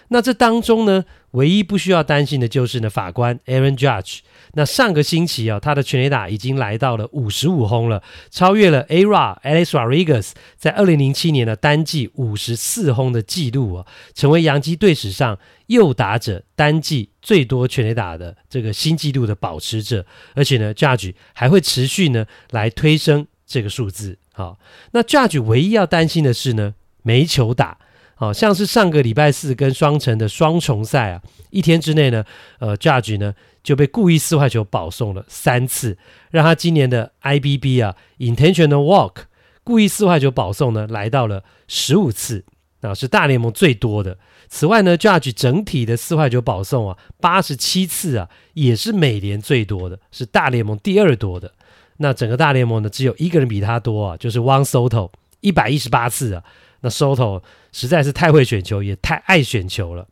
[0.08, 4.18] 那这当中呢，唯一不需要担心的就是呢，法官 Aaron Judge。
[4.56, 15.36] 那上个星期啊，他的全垒打已经来到了五十五轰了，超越了 Ara Alex Rodriguez 在二零零七年的单季五十四轰的记录啊，成为洋基队史上
[15.66, 20.06] 右打者单季最多全垒打的这个新纪录的保持者。
[20.34, 24.18] 而且呢，Judge 还会持续呢来推升这个数字。
[24.32, 24.58] 好，
[24.92, 27.78] 那 Judge 唯一要担心的是呢，没球打。
[28.14, 32.24] 好像是上个礼拜四跟双城的双重赛啊，一天之内呢，
[32.58, 35.98] 呃，Judge 呢就被故意四坏球保送了三次，
[36.30, 39.24] 让他今年的 IBB 啊 Intentional Walk
[39.64, 42.44] 故意四坏球保送呢来到了十五次，
[42.82, 44.16] 啊，是大联盟最多的。
[44.48, 51.52] 此外呢，Judge 整体的四坏球保送啊八十七次啊，也是美联最多的，是大联盟第二多的。
[51.96, 56.44] 那整个大联盟呢，只有一个人比他多啊，就是 Juan Soto 一百一十八次啊。
[56.84, 57.42] 那 Soto
[57.72, 60.06] 实在是太会选球，也太爱选球了。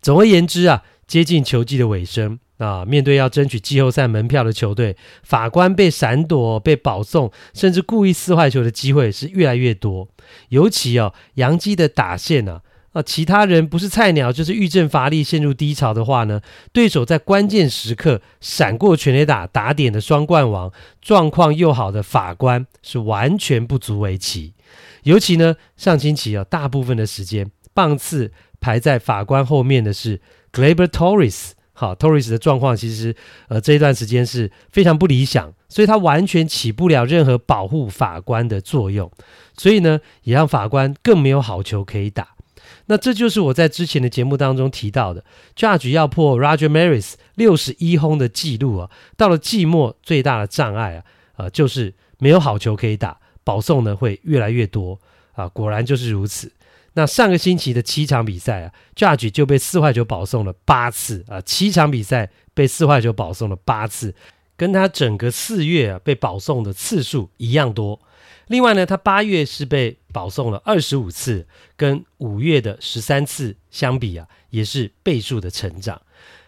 [0.00, 10.08] 总而言之啊，接近球季的尾声啊，面对要争取季后赛门票的球队，法官被闪躲、被保送，甚至故意撕坏球的机会是越来越多。
[10.48, 12.62] 尤其哦，杨基的打线啊，
[12.94, 16.40] 啊，其他人不是菜鸟就是欲振乏力、陷入低潮的话呢，
[16.72, 24.54] 对手在关键时刻闪过全垒打打点的双冠王，状况又好的法官是完全不足为奇。
[25.02, 30.20] 尤其呢，上星期啊，大部分的时间棒次排在法官后面的是
[30.52, 31.52] Gleber Torres。
[31.74, 33.16] 好，Torres 的状况其实
[33.48, 39.10] 呃这一段时间是非常不理想，所以他完全起不了任何保护法官的作用，
[39.56, 42.28] 所以呢，也让法官更没有好球可以打。
[42.86, 45.24] 那这就是我在之前的节目当中提到的
[45.56, 51.04] ，Judge 要破 Roger Maris 六十一轰的记录啊，到了季末最大的障碍啊，
[51.38, 53.18] 呃，就是没有好球可以打。
[53.44, 55.00] 保送呢会越来越多
[55.32, 56.52] 啊，果然就是如此。
[56.94, 64.14] 那上个星期的七场比赛啊，Judge 就被四坏球保送了八次啊，七场比赛被四坏球保送了八次，
[64.58, 67.98] 跟他整个四月啊被保送的次数一样多。
[68.48, 71.46] 另外呢，他八月是被保送了二十五次，
[71.78, 76.02] 跟五月的十三次相比啊，也是倍数的成长。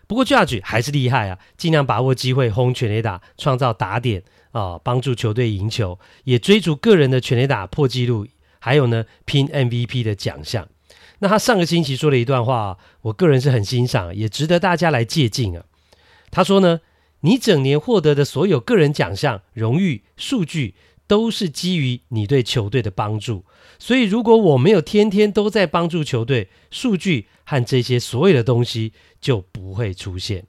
[0.06, 4.22] 不过 Judge 还是厉害啊，尽量把握机会轰全垒打，创造打点。
[4.54, 8.28] 啊，帮助球队赢球，也追逐个人的全垒打破纪录，
[8.60, 10.68] 还有呢，拼 MVP 的奖项。
[11.18, 15.64] 那他上个星期说了一段话，我个人是很欣赏，也值得大家来借鉴啊。
[16.30, 16.80] 他说呢，
[17.22, 20.76] 你整年获得的所有个人奖项、荣誉、数据，
[21.08, 23.44] 都是基于你对球队的帮助。
[23.80, 30.46] 所以，如果我没有天天都在帮助球队，数据和这些所有的东西就不会出现。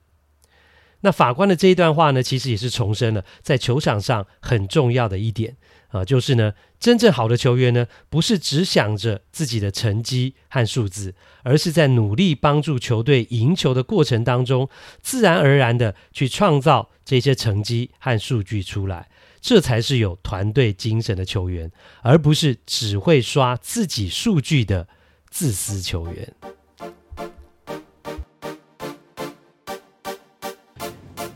[1.06, 5.56] 那法官的这一段话呢，其实也是重申了在球场上很重要的一点
[5.90, 11.14] 啊，就是呢，真正好的球员呢，不是只想着自己的成绩和数字，
[11.44, 14.68] 而是在努力帮助球队赢球的过程当中，
[15.00, 19.08] 自然而然的去创造这些成绩和数据出来，
[19.40, 24.88] 这才是有团队精神的球员，而不是只会刷自己数据的
[25.30, 26.34] 自私球员。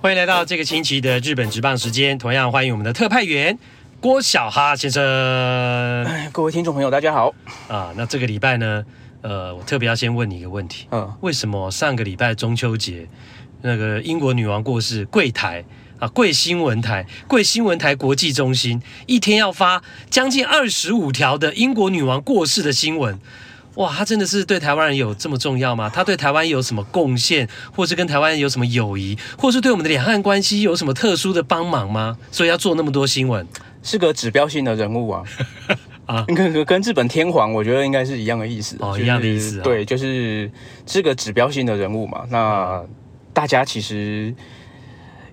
[0.01, 3.59] 欢迎来到这个星期的日本职棒时间，同样欢迎我们的特派员
[3.99, 5.03] 郭小哈先生。
[6.31, 7.35] 各位听众朋友，大家好。
[7.67, 8.85] 啊，那这个礼拜呢，
[9.21, 10.87] 呃，我特别要先问你一个问题。
[10.91, 13.09] 嗯，为什么上个礼拜中秋节，
[13.61, 15.65] 那个英国女王过世，贵台
[15.99, 23.19] 啊，贵新闻台，贵新闻台国际中心一天要发将近二十五条的英国女王过世的新闻？
[23.75, 25.89] 哇，他真的是对台湾人有这么重要吗？
[25.89, 32.17] 他对台湾有什么贡献，或是跟台湾有什么友谊，或是对我们的两岸关系有什么特殊的帮忙吗？
[32.31, 33.47] 所以要做那么多新闻，
[33.81, 35.23] 是个指标性的人物啊！
[36.07, 39.63] 啊， 跟跟日本天皇，我觉得应该是一样的意思哦，就是、一样的意思、啊。
[39.63, 40.51] 对，就是
[40.85, 42.25] 是个指标性的人物嘛。
[42.29, 42.83] 那
[43.31, 44.33] 大家其实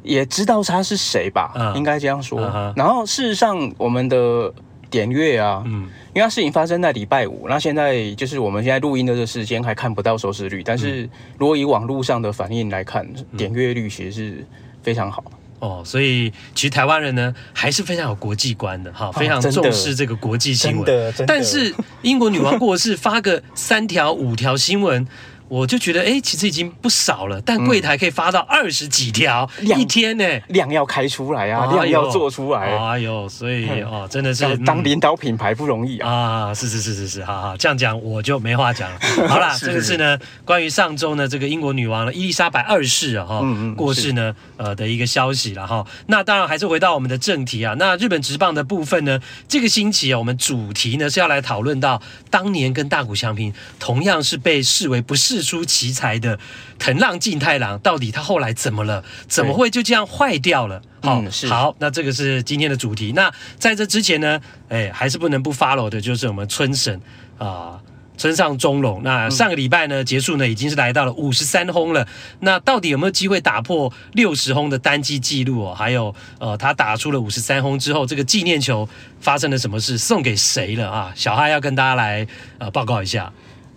[0.03, 1.53] 也知道他是谁吧？
[1.57, 2.41] 嗯、应该这样说。
[2.55, 4.55] 嗯、然后事实上，我们的。
[4.91, 5.83] 点阅啊，嗯，
[6.15, 14.47] 因为它事情发生在礼拜五，那现在就是我们现在录音的这个时间还看不到收视率，但是如果以网络上的反应来看，嗯、点阅率其实是
[14.83, 15.25] 非常好
[15.59, 15.83] 哦。
[15.85, 20.85] 所以其实台湾人呢还是非常有国际观的哈，非常重视这个国际新闻。
[20.85, 25.07] 的，但是英国女王过世，发个三条五条新闻。
[25.49, 32.77] 我就觉得，哎，其实已经不少了，但柜台可以发到二十几条、嗯、一天呢，量要开出来啊，量要做出来。
[32.77, 36.11] 哎呦，所以哦，真的是当领导品牌不容易啊！
[36.11, 38.99] 啊，是是是是是，好好这样讲我就没话讲了。
[39.29, 43.45] 好啦，这个是呢，关于上周呢，这个英国女王呢，伊丽莎白二世啊，哈、
[43.77, 45.87] 过世呢，呃的一个消息了哈。
[46.09, 47.75] 那当然还是回到我们的正题啊。
[47.79, 55.36] 那日本职棒的部分呢，这个星期啊，我们主题呢是要来讨论到当年跟大谷翔平同样是被视为不是。
[55.37, 56.39] 释出奇才的
[56.79, 59.05] 藤浪晋太郎，到底他后来怎么了？
[59.29, 60.81] 怎么会就这样坏掉了？
[61.03, 63.13] 好，嗯、好，那这个是今天的主题。
[63.13, 67.01] 那在这之前呢，哎，还是不能不 follow 的，就是我们村神
[67.39, 67.81] 啊、呃，
[68.17, 69.03] 村上中隆。
[69.05, 72.09] 那上个礼拜呢结束呢，已经是来到了五十三轰了。
[72.41, 75.75] 那到底有没有机会打破六十轰的单季记录哦？
[75.75, 78.89] 还有呃，他打出了五十三轰之后，这个纪念球
[79.21, 79.97] 发生了什么事？
[79.99, 81.13] 送给谁了啊？
[81.15, 82.27] 小哈要跟大家来
[82.59, 83.33] 呃报告一下。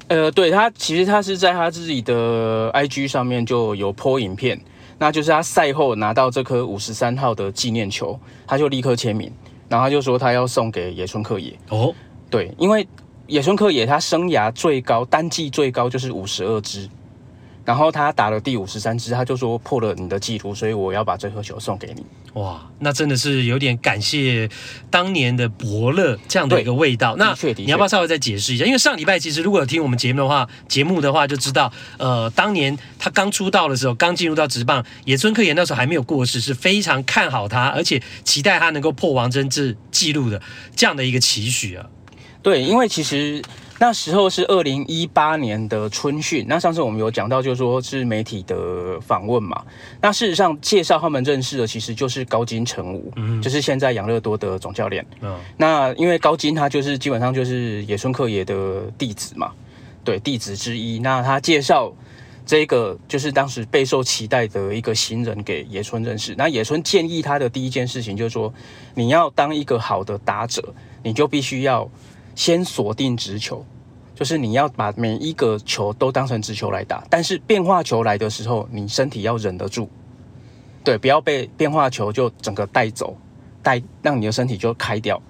[0.09, 4.59] 呃，对他其实他是在他自己的 IG 上面就有 po 影片，
[4.97, 9.31] 那就是他赛后拿到这颗五十三号的纪念球，他就立刻签名，
[9.69, 11.55] 然后他就说他要送给野村克也。
[11.69, 11.93] 哦，
[12.29, 12.87] 对，因为
[13.27, 16.89] 野村克也他生涯最高单季最高就是五十二支。
[17.65, 22.03] 然后他打了第五十三支，他就说破了你的记录，所以我要把这颗球送给你。
[22.33, 24.49] 哇，那真的是有点感谢
[24.89, 27.15] 当年的伯乐这样的一个味道。
[27.17, 28.65] 那你要不要稍微再解释一下？
[28.65, 40.41] 因为上礼拜其实如果有听我们节目的话，节目的话就知道，呃，当年他刚出道的时候，刚进入到职棒，野村克也那时候还没有过世，是非常看好他，而且期待他能够破王贞治记录的
[40.75, 41.85] 这样的一个期许啊。
[42.41, 43.41] 对，因为其实。
[43.79, 46.45] 那时候是二零一八年的春训。
[46.49, 49.63] 那上次我们有讲到，就是说是媒体的访问嘛。
[50.01, 55.05] 那事实上介绍他们认识的，其实就是高金成武，嗯，就是现在养乐多的总教练。
[55.21, 59.51] 嗯，那因为高金他就是基本上就是野村克也的弟子嘛，
[60.03, 60.99] 对，弟子之一。
[60.99, 61.89] 那他介绍
[62.45, 66.35] 这个就是当时备受期待的一个新人给野村认识。
[66.37, 68.53] 那野村建议他的第一件事情就是说，
[68.93, 70.61] 你要当一个好的打者，
[71.01, 71.89] 你就必须要。
[72.39, 73.65] 先锁定直球，
[74.15, 79.89] 就是你要把每一个球都当成直球来打，但是变化球来的时候，你身体要忍得住，
[80.81, 83.13] 对，不要被变化球就整个带走，
[83.61, 85.21] 带让你的身体就开掉。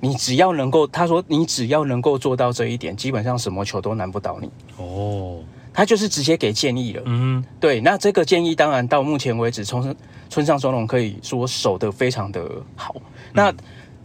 [0.00, 4.50] 你只要能够，他说你只要能够做到这一点，基本上什么球都难不倒你。
[4.76, 5.38] 哦，
[5.72, 7.02] 他就是直接给建议了。
[7.06, 9.94] 嗯，对，那这个建议当然到目前为止，从
[10.28, 12.96] 村上松隆可以说守得非常的好。
[13.32, 13.54] 那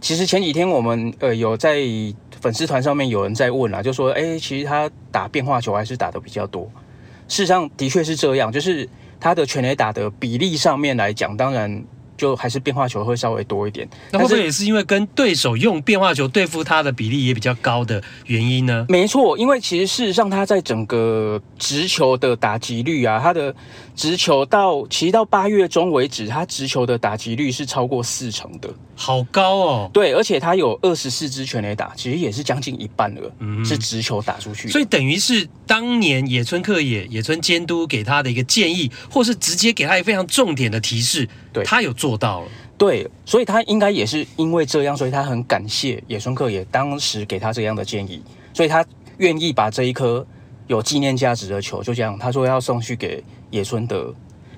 [0.00, 1.80] 其实前几天我们呃有在。
[2.42, 6.68] 粉丝团上面有人在问啊，就说：“哎，其实他打变化球还是打的比较多。
[7.28, 8.88] 事实上，的确是这样，就是
[9.20, 11.82] 他的全垒打的比例上面来讲，当然。”
[12.22, 18.86] 就还是变化球会稍微多一点，那会不会也是因为跟对手用变化球对付他的比例也比较高的原因呢？
[18.88, 23.52] 没错，因为其实事实上他在整个直球的打击率啊，他的
[23.96, 29.90] 直球到其实到八月中为止，他直球的打击率是超过四成的，好高哦。
[29.92, 41.28] 对，而且他有二十四支全垒打，其实也是将近一半了，嗯，是直球打出去，所以等于是当年野村克也、野村监督给他的一个建议，或是直接给他一个非常重点的提示。
[41.52, 42.48] 对，他有做到了，
[42.78, 48.22] 对，所以他应该也是因为这样，所以他很感谢野村克也当时给他这样的建议，
[48.52, 48.84] 所以他
[49.18, 50.26] 愿意把这一颗
[50.66, 54.12] 有纪念价值的球，就这样，他说要送去给野村的，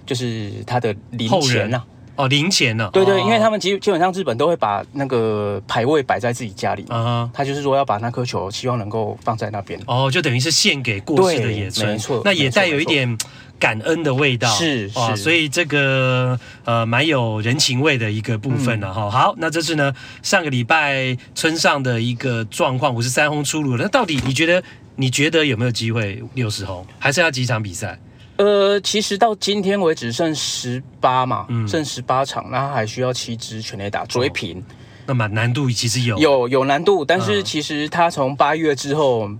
[0.06, 1.86] 就是他的零钱呐、啊，
[2.16, 13.16] 哦，零钱呢、啊，对对，因为他们基基本上日本都会把那个牌位摆在自己家里，啊、uh-huh，他就是说要把那颗球，希望能够放在那边，哦，就等于是献给过世的野村，没错，那也带有一点。
[13.64, 19.11] 感恩的味道是是，所以这个呃蛮有人情味的一个部分了哈、嗯。
[19.11, 19.90] 好，那这是呢
[20.22, 23.85] 上个礼拜村上的一个状况，五十三轰出炉了。
[23.85, 24.62] 那到底你觉得
[24.96, 26.87] 你觉得有没有机会六十轰？
[26.98, 27.98] 还剩下几场比赛？
[28.37, 34.62] 呃，其实到今天为止剩十八嘛，嗯、剩十八场，那他还需要七支全垒打追平。
[35.07, 39.31] 那么难度其实有有有难度，但是其实他从八月之后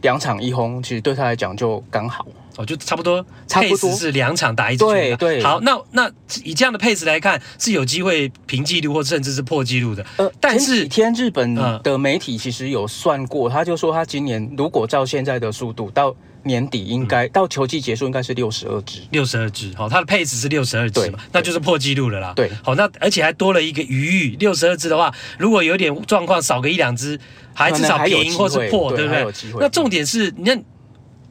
[0.00, 2.26] 两场一轰，其实对他来讲就刚好。
[2.56, 4.84] 哦，就差不多，差不多是两场打一支。
[4.84, 5.42] 对对。
[5.42, 6.10] 好，那那
[6.44, 10.06] 以这样的配置来看，是有机会平纪录或甚至是破纪录的。
[10.18, 16.14] 呃，但是前几天日本的媒体其实有算过，他就说他今年如果照现在的速度，到
[16.44, 19.00] 年底应该、嗯、到球季结束应该是六十二支。
[19.10, 22.32] 六十二支，好，他的配置是六十二支嘛，那就是破纪录了啦。
[22.36, 27.18] 对，好，那而且还多了一个余裕，六十二支的话，如果有点状况少个一两支，
[27.52, 29.26] 还至少平或是破，对不对？
[29.58, 30.62] 那重点是，你看。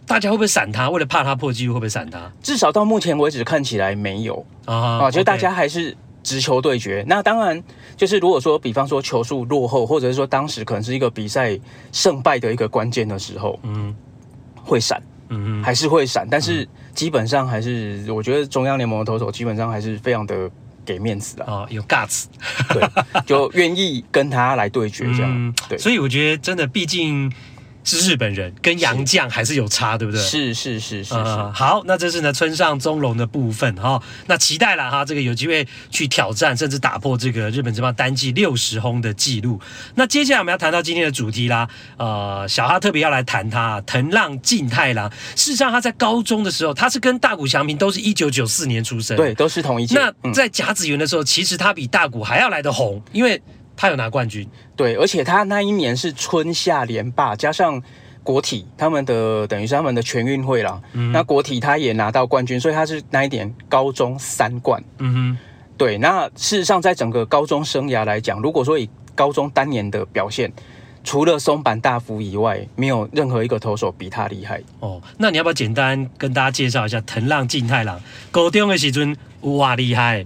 [0.06, 0.90] 大家会不会闪他？
[0.90, 2.32] 为了怕他破纪录，会不会闪他？
[2.42, 5.12] 至少到目前为止看起来没有啊啊！
[5.12, 7.04] 就大家还是直球对决。
[7.08, 7.62] 那当然，
[7.96, 11.58] 就是如果说，比方说球数落后，或者是说当时可能是一个比赛
[11.92, 13.96] 胜败的一个关键的时候，嗯，
[14.62, 16.28] 会闪，嗯嗯，还是会闪。
[16.30, 20.52] 但是基本上还是，我觉得中央联盟的投手基本上还是非常的
[20.86, 22.26] 给面子的啊，有 guts，
[22.74, 22.84] 对，
[23.26, 25.32] 就愿意跟他来对决这样。
[25.34, 27.32] 嗯、对，所以我觉得真的，毕竟。
[27.84, 30.22] 是日本人跟洋将还是有差，对不对？
[30.22, 31.14] 是是是是。
[31.14, 34.04] 好，那这是呢村上宗隆的部分哈、哦。
[34.28, 39.60] 那期待了哈，这个有机会去挑战，甚至打破这个日本这帮单季六十轰的记录。
[39.96, 41.68] 那接下来我们要谈到今天的主题啦。
[41.98, 45.12] 呃，小哈特别要来谈他藤浪晋太郎。
[45.36, 50.00] 事实上他在高中的时候，他是跟大谷翔平都是一九九四年出生，对，都是同一届。
[50.00, 53.42] 那在甲子园的时候，其实他比大谷还要来得红，因为。
[53.84, 57.84] 他有拿冠军，对，而且他那一年是春夏连霸，加上
[58.24, 60.82] 国体他们的等于是他们的全运会啦。
[60.94, 64.82] 嗯、那国体他也拿到冠军，所以他是那一年高中三冠。
[65.00, 65.38] 嗯哼，
[65.78, 65.98] 对。
[65.98, 70.50] 那事实上，在整个高中生涯来讲，如果说以高中单年的表现，
[71.04, 74.62] 除了松坂大辅以外，没有任何一个投手比他厉害。
[74.80, 78.00] 哦，那你要不要简单跟大家介绍一下藤浪晋太郎？
[78.32, 80.24] 高中的时阵哇厉害，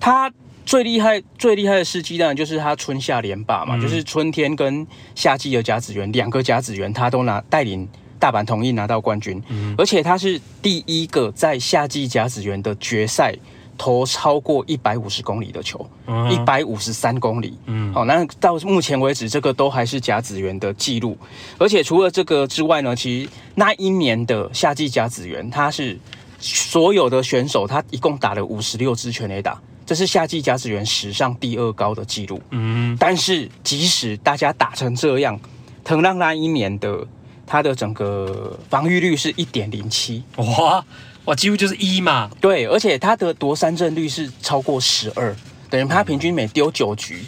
[0.00, 0.32] 他。
[0.72, 7.86] 最厉害、最厉害的事迹当然就是他春夏连霸嘛，嗯、就是春天跟夏季的甲子园两个甲子园，他都拿带领
[8.18, 13.34] 大阪桐荫拿到冠军，嗯、而且他是第一个在夏季甲子园的决赛
[13.76, 15.86] 投超过一百五十公里的球，
[16.30, 17.54] 一百五十三公里。
[17.66, 21.18] 嗯，好，那到目前为止，这个都还是甲子园的记录。
[21.58, 25.98] 而且除了这个之外呢，其实那一年的夏季甲子园，他是
[26.38, 29.60] 所有的选手，他一共打了五十六支全垒打。
[29.84, 32.40] 这是夏季甲子园史上第二高的纪录。
[32.50, 35.38] 嗯，但是即使大家打成这样，
[35.84, 37.06] 藤浪那一年的
[37.46, 40.22] 他的整个防御率是一点零七。
[40.36, 40.84] 哇
[41.24, 42.30] 哇，几乎就是一嘛。
[42.40, 45.34] 对，而且他的夺三振率是超过十二，
[45.68, 47.24] 等于他平均每丢九局，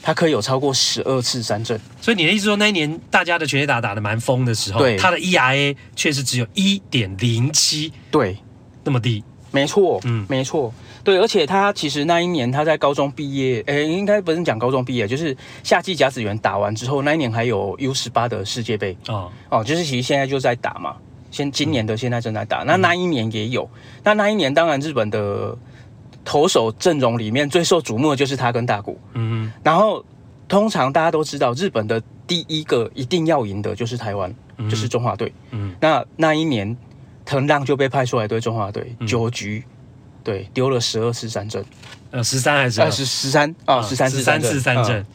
[0.00, 1.78] 他可以有超过十二次三振。
[2.00, 8.38] 所以你的意思说，那一年大家的全垒打打的蛮疯的时候，对他的 ERA 确实只有一点零七，对，
[8.84, 9.22] 那么低。
[9.52, 10.72] 没错，嗯，没错。
[11.06, 20.96] 对，而且他其实那一年他在高中毕业，诶，应该不是讲高中毕业，就是夏季甲子园打完之后，那一年还有 U 十八的世界杯哦哦，就是其实现在就在打嘛，
[21.30, 23.70] 现今年的现在正在打，嗯、那那一年也有，
[24.02, 25.56] 那那一年当然日本的
[26.24, 30.04] 投手阵容里面最受瞩目的就是他跟大谷，嗯，然后
[30.48, 36.76] 通常大家都知道日本的第一个一定要赢的就是台湾，嗯、就是中华队，嗯，那那一年
[37.24, 39.64] 藤浪就被派出来对中华队九局。
[40.26, 41.64] 对，丢了十二次三振，
[42.10, 42.90] 呃，十三还是二？
[42.90, 45.06] 十十三啊，十三次三次三振，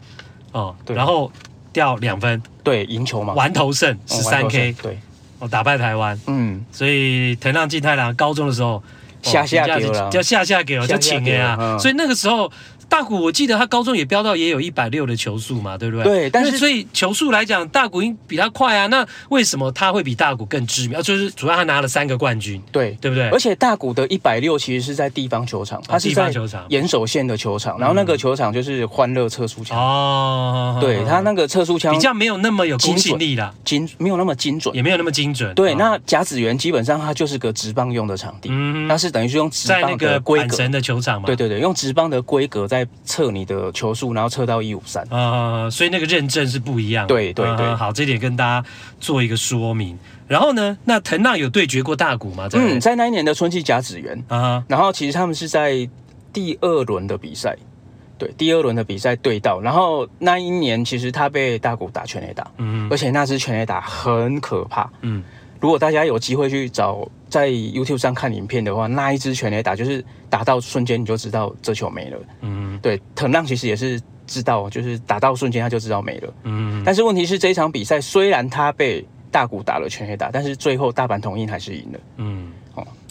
[0.54, 1.30] 哦，对，然后
[1.74, 4.98] 掉两分，对，赢球嘛，完投胜十三 K，对，
[5.40, 8.82] 哦，打败台湾，嗯，所以藤浪进太郎高中的时候
[9.22, 12.50] 下下给了，叫下下给了，就请了啊，所以那个时候。
[12.92, 16.04] 大谷，我记得他高中也飙到也有一百六的球速嘛，对不对？
[16.04, 18.86] 对，但是所以球速来讲，大谷应比他快啊。
[18.88, 21.02] 那为什么他会比大谷更知名？
[21.02, 23.30] 就是主要他拿了三个冠军，对对不对？
[23.30, 26.30] 而且大谷的一百六其实是在地方球场，他是在
[26.68, 30.78] 岩手县的球场，然后那个球场就是欢乐测速枪哦。
[30.82, 35.56] 对他那个测速枪比较没有那么有公信力啦，精没有那么精准，也没有那么精准。
[35.56, 41.26] 对，那甲子园基本上它就是个直棒用的场地，嗯，它是等于是用直棒的规格的球场嘛。
[41.26, 43.72] 对对对，用直棒的规格在测你的。
[43.72, 47.08] 球速，然后测到一五三，呃，所以那个认证是不一样的。
[47.08, 48.68] 对对对、呃，好，这点跟大家
[49.00, 49.98] 做一个说明。
[50.28, 52.50] 然后呢，那藤浪有对决过大谷吗？
[52.50, 55.90] 在嗯，在那一年的春季甲子园啊，然后其实他们是在
[56.34, 57.56] 第二轮的比赛，
[58.18, 65.24] 对，第二轮的比赛对到，然后那一年其实他被大谷打全垒打，嗯，而且那支全垒打很可怕，嗯。
[65.62, 72.18] 如果大家有机会去找在 YouTube 上看影片的话，那一支全垒打就是打到瞬间你就知道这球没了。
[72.42, 76.34] 嗯，对，藤浪其实也是知道，就是打到瞬间他就知道没了。
[76.44, 82.00] 嗯，但是问题是这一场比赛虽然他被大谷打了全垒打，但是最后大阪桐荫还是赢了。
[82.18, 82.41] 嗯。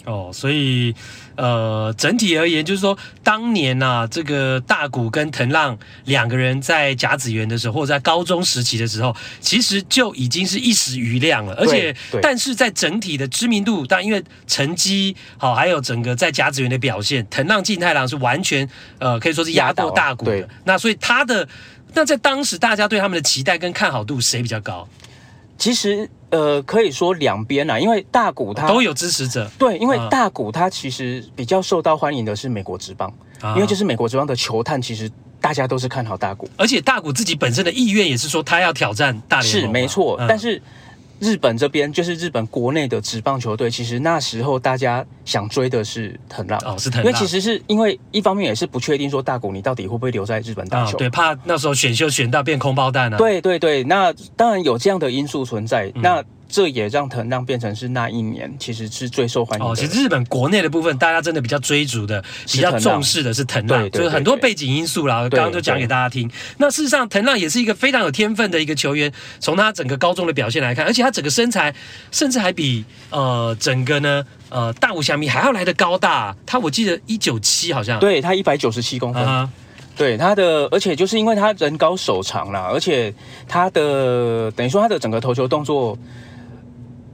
[0.05, 0.93] 哦，所以，
[1.35, 11.53] 呃，整体而言，就是说，当年呐、啊，这个大谷跟藤浪两个人在甲子园的时候，或者在高中时期的时候，其实就已经是一时瑜亮了。
[11.53, 20.49] 而且，但是在整体的知名度，但因为成绩好，还有整个在甲子园的表现，藤浪晋太郎是完全，呃，可以说是压过大谷的。
[20.63, 21.47] 那所以他的，
[21.93, 24.87] 那在当时大家对他们的期待跟看好度，谁比较高？
[25.61, 26.09] 其实。
[26.31, 29.51] 呃，可以说两边啊，因为大股它都有支持者。
[29.59, 39.61] 对，因为大股它其实比较受到欢迎的是美国职棒，啊、因为就是美国职棒的球探，其实大家都是看好大股，而且大股自己本身的意愿也是说他要挑战大联盟。
[39.63, 40.61] 是没错，嗯、但是。
[41.21, 53.17] 日本这边就是日本国内的职棒球队，其实那时候大家想追的是藤浪哦，是藤浪，因为其实是因为一方面也是不确定说大谷你到底会不会留在日本打球，哦，对，怕那时候选秀选到变空包弹啊。
[53.17, 56.23] 对对对，那当然有这样的因素存在，嗯、那。
[56.51, 59.71] 这也让藤浪变成是那一年其实是最受欢迎的。
[59.71, 62.21] 哦，其实日本国内的部分，大家真的比较追逐的、
[62.51, 65.21] 比较重视的是藤浪，就是很多背景因素啦。
[65.29, 66.29] 刚刚就讲给大家听。
[66.57, 69.11] 那事实上，藤浪也是一个非常有天分的一个球员。
[69.39, 71.73] 从他整个高中的表现来看，而且他整个身材
[72.11, 76.35] 甚至还比呃整个呢呃大武翔平还要来的高大。
[76.45, 79.23] 他我记得一九七好像，对他一百九十七公分。
[79.25, 79.49] Uh huh.
[79.95, 83.13] 对他的，而且就是因为他人高手长啦，而且
[83.47, 85.97] 他的等于说他的整个投球动作。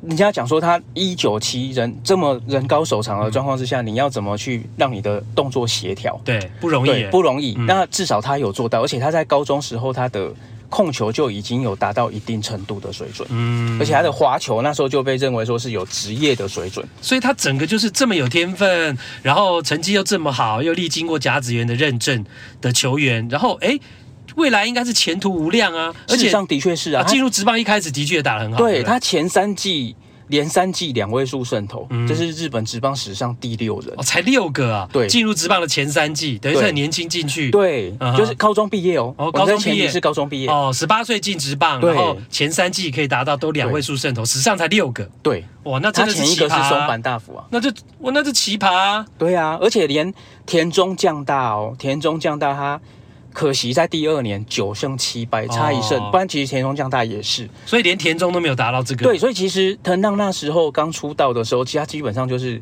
[0.01, 6.19] 人家讲说他一九七人这么人高手长的状况之下，嗯、你要怎么去让你的动作协调？
[6.23, 7.55] 对，不容易，不容易。
[7.57, 10.31] 嗯、那至少他有做到，而且他在高中时候他的
[10.69, 22.25] 控球就已经有达到一定程度的水准，嗯，而且他的滑球那时候就被认为说是有职业的水准，所以他整个就是这么有天分，然后成绩又这么好，又历经过甲子园的认证
[22.59, 23.79] 的球员，然后哎，
[24.38, 29.95] 未来应该是前途无量啊，而且上的确是啊，进入职棒一开始的确也打得很好，对，对他前三季。
[30.29, 34.89] 连三季两位数胜投，这是日本职棒史上第六人，哦，才六个啊！
[34.91, 39.15] 对，进入职棒的前三季，等于是很年轻进去，对，就是高中毕业哦。
[39.17, 45.09] 哦，高中毕业是高中毕业哦，十八岁进职棒，然后前三季可以达到都两位数胜投，史上才六个。
[45.23, 47.69] 对，哇，那真的是前一个是松坂大辅啊，那就
[47.99, 49.05] 哇，那是奇葩啊！
[49.17, 50.13] 对啊，而且连
[50.45, 52.77] 田中将大哦，田中将大他。
[53.38, 59.03] 可惜在第二年九胜七败，差一胜，哦、不然其实田中将大也是，所以连田中都没有达到这个。
[59.03, 62.59] 对，所以其实藤浪那时候刚出道的时候，其实他基本上就是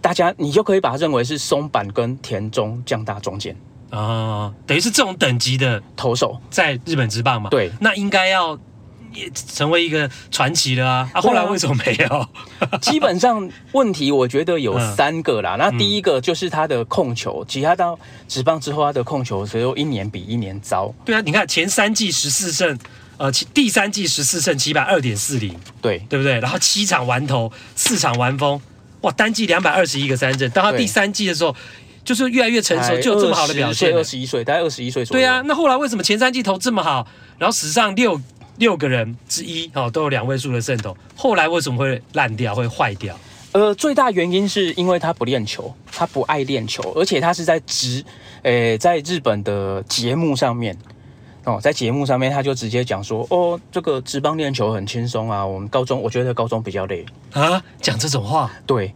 [0.00, 3.56] 大家你就可以把它认为是松坂跟田中将大中间
[3.90, 7.50] 啊、哦，等于是这种等级的投手在日本职棒嘛。
[7.50, 8.56] 对，那应该要。
[9.14, 11.10] 也成为一个传奇了啊！
[11.14, 12.28] 啊，后来为什么没有？
[12.80, 15.56] 基本上问题我觉得有三个啦。
[15.56, 17.98] 嗯、那第一个就是他的控球，其他到
[18.28, 20.92] 职棒之后，他的控球只有一年比一年糟。
[21.04, 22.78] 对啊，你看前三季十四胜，
[23.16, 26.40] 呃，第三季十四胜七百二点四零，对对不对？
[26.40, 28.60] 然后七场完投，四场完封，
[29.02, 30.50] 哇，单季两百二十一个三振。
[30.50, 31.54] 到他第三季的时候，
[32.04, 33.94] 就是越来越成熟，就有这么好的表现。
[33.94, 35.20] 二十一岁，大概二十一岁左右。
[35.20, 37.06] 对啊，那后来为什么前三季投这么好，
[37.38, 38.20] 然后史上六？
[38.56, 40.96] 六个人之一哦，都有两位数的胜投。
[41.16, 43.18] 后来为什么会烂掉、会坏掉？
[43.52, 48.04] 呃，最大原因是因为他不练球，他不爱练球，而且他是在职，
[48.42, 50.76] 诶、呃，在日本的节目上面
[51.44, 58.94] 哦，在节目上面他就直接讲说，哦，这个职棒练球很轻松啊，我们高中我觉得高中比较累啊，讲这种话，对，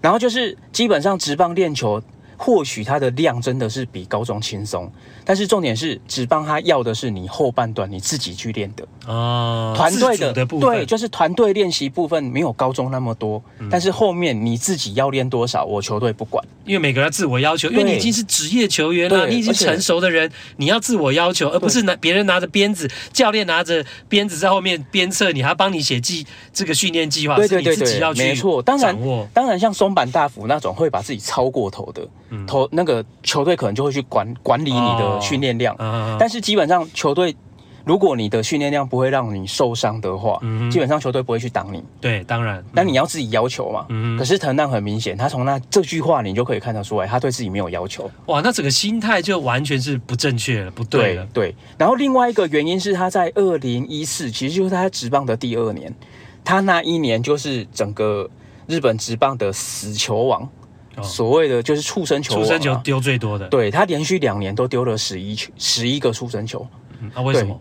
[0.00, 2.02] 然后就是基本上职棒练球。
[2.44, 4.90] 或许他的量真的是比高中轻松，
[5.24, 28.98] 但是重点是只帮他要的是你后半段你自己去练的啊，团队的，的部分对，就是团队练习部分没有高中那么多，嗯、但是后面你自己要练多少，我球队不管，因为每个人自我要求，因为你已经是职业球员了，你已经成熟的人，你要自我要求，而不是拿别人拿着鞭子，教练拿着鞭子在后面鞭策你，还帮你写计这个训练计划，对对对对，是你自己要去没错，当然
[29.32, 32.04] 当然像松坂大辅那种会把自己超过头的。
[32.46, 37.34] 投那个球队可能就会去管管理你的训练量，哦、但是基本上球队，
[37.84, 41.82] 如果你的训练量不会让你受伤的话，嗯、基本上球队不会去挡你。
[42.00, 43.86] 对，当然，那你要自己要求嘛。
[43.88, 48.10] 嗯、哼可是藤浪很明显，他从那这句话你就可以看得出来，他对自己没有要求。
[48.26, 51.26] 哇，那整个心态就完全是不正确了，不对了。
[51.32, 51.56] 对，对。
[51.76, 55.92] 然后另外一个原因是他在二零一四，其实就是他职棒的第二年，
[56.44, 58.30] 他那一年就是整个
[58.66, 60.48] 日本职棒的死球王。
[61.00, 66.66] 所谓的就是触身球，啊，触身球丢最多的，对，他连续两年都丢了十一球，十一个触身球。
[67.00, 67.58] 那、嗯啊、为什么？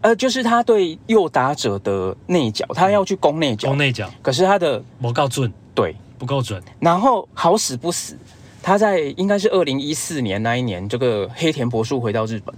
[0.00, 6.62] 呃，就是他对右打者的内角，他要去攻内角，攻内角，可是他的不够准，对，不够准。
[6.80, 8.18] 然后好死不死，
[8.62, 12.54] 他在应该是二零一四年那一年，这个黑田博树回到日本，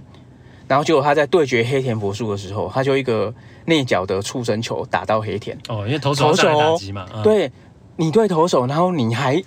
[0.67, 3.33] 然后结果他在对决黑田博树的时候，他就一个
[3.65, 5.57] 内角的触身球打到黑田。
[5.69, 6.77] 哦，因为投手投手，
[7.13, 7.49] 嗯、对，
[7.95, 9.41] 你对投手，然后你还。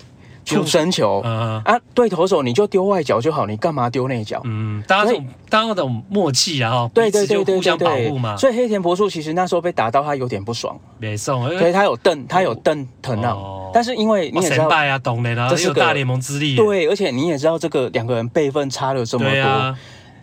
[0.56, 4.40] 触身球、嗯、啊，对投手你就丢外角就好，你干嘛丢内角？
[4.44, 8.36] 嗯，大家这种大家这种默契，然后对对对对，互相保护嘛。
[8.36, 13.36] 所以黑田博树其实那时候被打到，他有点不爽，没送，所以他有瞪，他有瞪藤浪。
[13.36, 19.76] 哦、但是因为你也知道，啊，懂的，这是有大联盟资历，对，而且你也知道这个两个人辈分差了这么多，啊、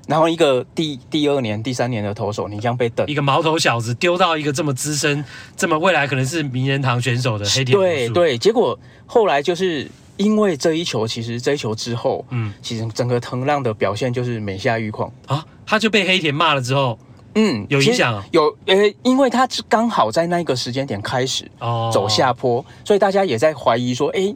[0.07, 5.23] 然后一个第第二年、第三年的投手，你这样被瞪，一个毛头小子丢到一个这么资深、
[5.55, 9.89] 这么未来可能是名人堂选手的黑田对对，结果后来就是。
[10.17, 15.11] 因为这一球，其实这一球之后，嗯，其实整个藤浪的表现就是每下愈况。
[15.27, 16.97] 啊，他就被黑田骂了之后，
[17.35, 21.89] 嗯，有影响，有呃，因为他刚好在那个时间点开始哦。
[21.93, 24.33] 走下坡，哦、所以大家也在怀疑说，哎，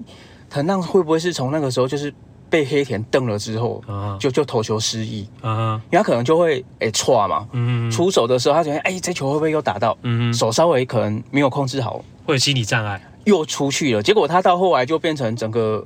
[0.49, 2.13] 藤浪会不会是从那个时候就是
[2.49, 5.27] 被黑田瞪了之后，啊、就就投球失忆。
[5.41, 13.01] 啊，因为他可能就会哎错嘛，嗯，出手的时候他觉得哎这球会不会又打到，嗯，手稍微可能没有控制好，会有心理障碍。
[13.26, 15.86] 又出去了，结果他到后来就变成整个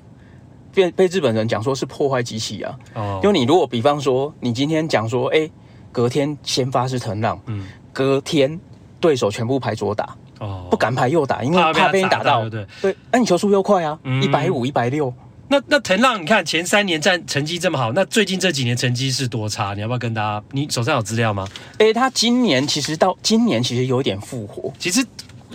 [0.74, 2.78] 变被日本人讲说是破坏机器啊。
[2.94, 5.50] 哦，因为你如果比方说你今天讲说，哎，
[5.92, 8.60] 隔天先发是藤浪，嗯，隔天
[9.00, 12.96] 对手全部排左打，哦，不敢排右打，因为怕被你打到，对对。
[13.12, 15.14] 那你球速又快啊，一百五、一百六。
[15.48, 19.74] 那那藤浪，你看前三年战成绩这么好，那最近这几年成绩是多差？
[19.76, 20.44] 你要不要跟大家？
[20.52, 21.48] 你手上有资料吗？
[21.78, 25.06] 哎，他今年其实到今年其实有点复活，其实。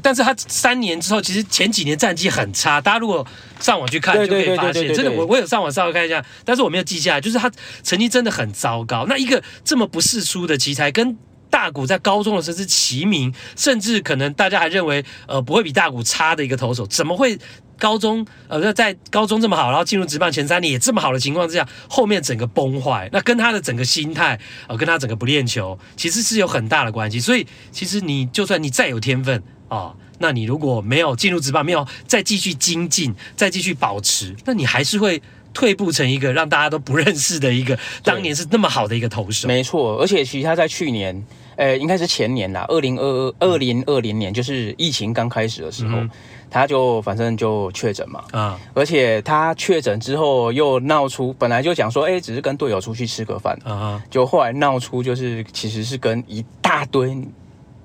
[0.01, 2.81] 但是他三年之后，其实前几年战绩很差。
[2.81, 3.27] 大家如果
[3.61, 7.21] 上网去看，就可以发现，真的，我我有上网稍微看一下，但是我没有记下来。
[7.21, 7.51] 就是他
[7.83, 9.07] 成绩真的很糟糕。
[9.09, 11.17] 那一个这么不世出的奇才，跟
[11.49, 17.39] 大大谷在高中的时候是齐名，甚至可能大家还认为呃不会比大谷差的一个投手，怎么会
[17.79, 27.21] 高中呃在高中这么好，然后进入职棒前三年也这么好的情况之下，后面整个崩坏，那跟他的整个心态呃跟他整个不练球其实是有很大的关系。
[27.21, 29.79] 所以其实你就算你再有天分啊。
[29.79, 35.23] 呃那你如果没有进入职棒，没有再继续精进，再继续保持，那你还是会
[35.55, 39.49] 退步成一个让大家都不认识的一个当年是那么好的一个投手。
[39.49, 41.25] 没错，而且其实他在去年，
[41.57, 46.11] 呃，应该是前年啦，二零二二二零二零年，就是疫情刚开始的时候，嗯、
[46.51, 57.17] 他就反正就确诊嘛，啊，而且他确诊之后又闹出，本来就讲说，哎、欸，只是跟队友出去吃个饭，啊，就后来闹出就是其实是跟一大堆。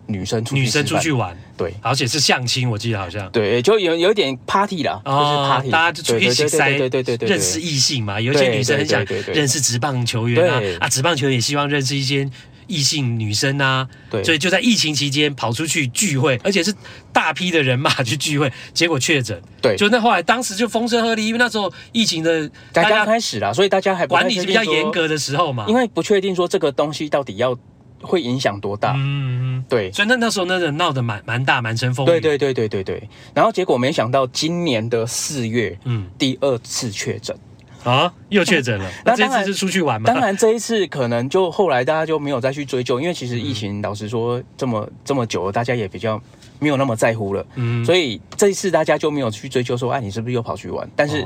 [0.08, 3.30] 女生出去女生出去玩，对，而且是相亲，我记得好像。
[3.32, 8.22] 对，就有有点 party 啦，哦、就是 party，大家就出去一起塞，对对对对，认识异性嘛。
[8.22, 9.04] 有一些女生很想
[9.34, 12.30] 认识职棒球员啊，啊，职棒球员也希望认识一些
[12.68, 16.74] 异性女生啊，对，所以就在疫情期间跑出去聚会，而且是
[17.12, 27.58] 大批的人马去聚会， 结果确诊，对，就那后来当时就风声鹤唳，因为那时候疫情的刚刚开始啦，所以大家还管理是比较严格的时候嘛，因为不确定说这个东西到底要。
[28.06, 28.94] 会影响多大？
[28.96, 32.10] 嗯，对，所以那那时候那个闹得蛮蛮大，蛮成风雨。
[32.10, 33.10] 对对对对对对。
[33.34, 37.36] 然后结果没想到今年的四月，嗯，第二次确诊
[37.84, 38.90] 啊，又确诊了。
[39.04, 40.06] 那这次是出去玩吗？
[40.08, 46.22] 当然这一次可能就后来大家就没有再去追究，因为其实疫情老实说这么这么久了，大家也比较
[46.60, 47.46] 没有那么在乎了。
[47.56, 50.90] 嗯，所以这一次大家就没有去追究说，哎，你是不是又跑去玩？
[50.96, 51.26] 但是。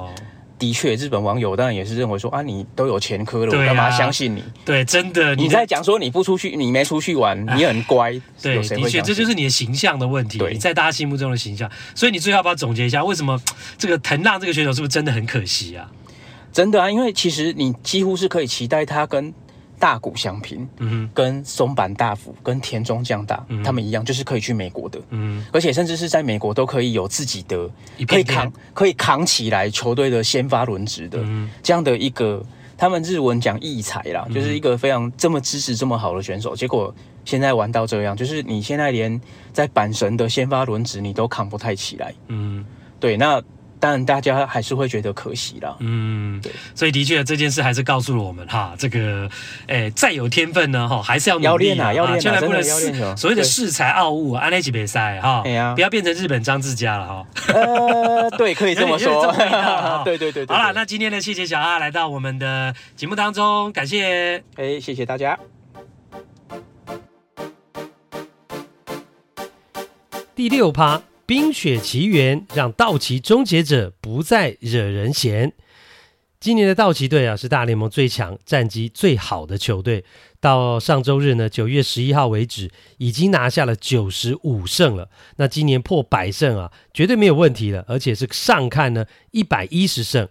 [0.60, 4.43] 的确，日本网友当然也是认为说啊，你都有前科了，我干嘛相信你？
[4.66, 8.12] 对，真的，你在讲说你不出去，你没出去玩，你很乖。
[8.41, 11.72] 对，的确，这就是你的形象的问题，你在大家心目中的形象。
[11.95, 13.41] 所以你最后要不要总结一下，为什么
[13.78, 15.89] 这个藤浪这个选手是不是真的很可惜啊？
[16.51, 19.34] 真的啊，因为其实你几乎是可以期待他跟。
[19.80, 27.69] 大谷翔平，嗯，跟松坂大辅、跟田中将大，嗯、他们一样，就是可以去美国的，嗯，而且甚至是在美国都可以有自己的，
[28.05, 32.45] 可以扛，可以扛起来球队的先发轮值的，嗯、这样的一个，
[32.77, 39.19] 他们日文讲异才啦，嗯、就是一个非常这么支持这么好的选手，结果现在玩到这样，就是你现在连
[39.53, 42.65] 在阪神的先发轮值你都扛不太起来，嗯，
[42.99, 43.41] 对，那。
[43.80, 45.75] 但大家还是会觉得可惜啦。
[45.80, 49.30] 嗯，对，所以的确这件事还是告诉了我们哈，这个，
[49.67, 55.43] 诶、欸，再有天分呢，哈，还是要努力啊，要练啊，千万不能恃所谓的恃才傲物，安内吉比赛哈，
[55.75, 57.25] 不要变成日本张志佳了哈。
[57.53, 59.34] 呃，对，可以这么 说。
[60.03, 65.39] 对对对，好了，那今天的谢谢小阿来到我们的节目当中，感谢，哎，谢谢大家。
[70.36, 70.97] 第六趴。
[71.30, 75.53] 《冰雪奇缘》让道奇终结者不再惹人嫌。
[76.39, 80.03] 今年的道奇队啊，是大联盟最强、战绩最好的球队。
[80.39, 85.11] 到上周日呢，九月十一号为止，已经拿下了九十五胜了。
[85.36, 87.86] 那今年破百胜啊，绝对没有问题了。
[87.88, 90.27] 而且是上看呢一百一十胜。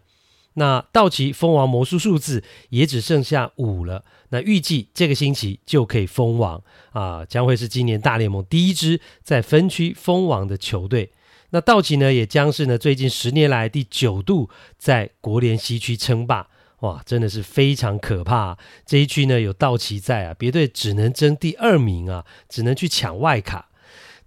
[0.58, 4.04] 那道奇封王魔术数字也只剩下五了。
[4.30, 11.12] 那预计这个星期就可以封王啊，将会是今年大联盟第一支在分区封王的球队。
[11.50, 16.48] 那道奇呢，也将是呢最近十年来第九度在国联西区称霸。
[16.80, 18.58] 哇，真的是非常可怕啊！
[18.84, 23.70] 这一区呢有道奇在啊，别队只能争第二名啊，只能去抢外卡。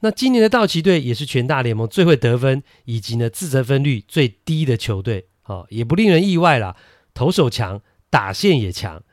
[0.01, 5.27] 那今年的道奇队也是全大联盟最会得分以及呢自责分率最低的球队。
[5.52, 6.78] 哦，也不令人意外啦，
[7.14, 9.04] 投手强，打线也强。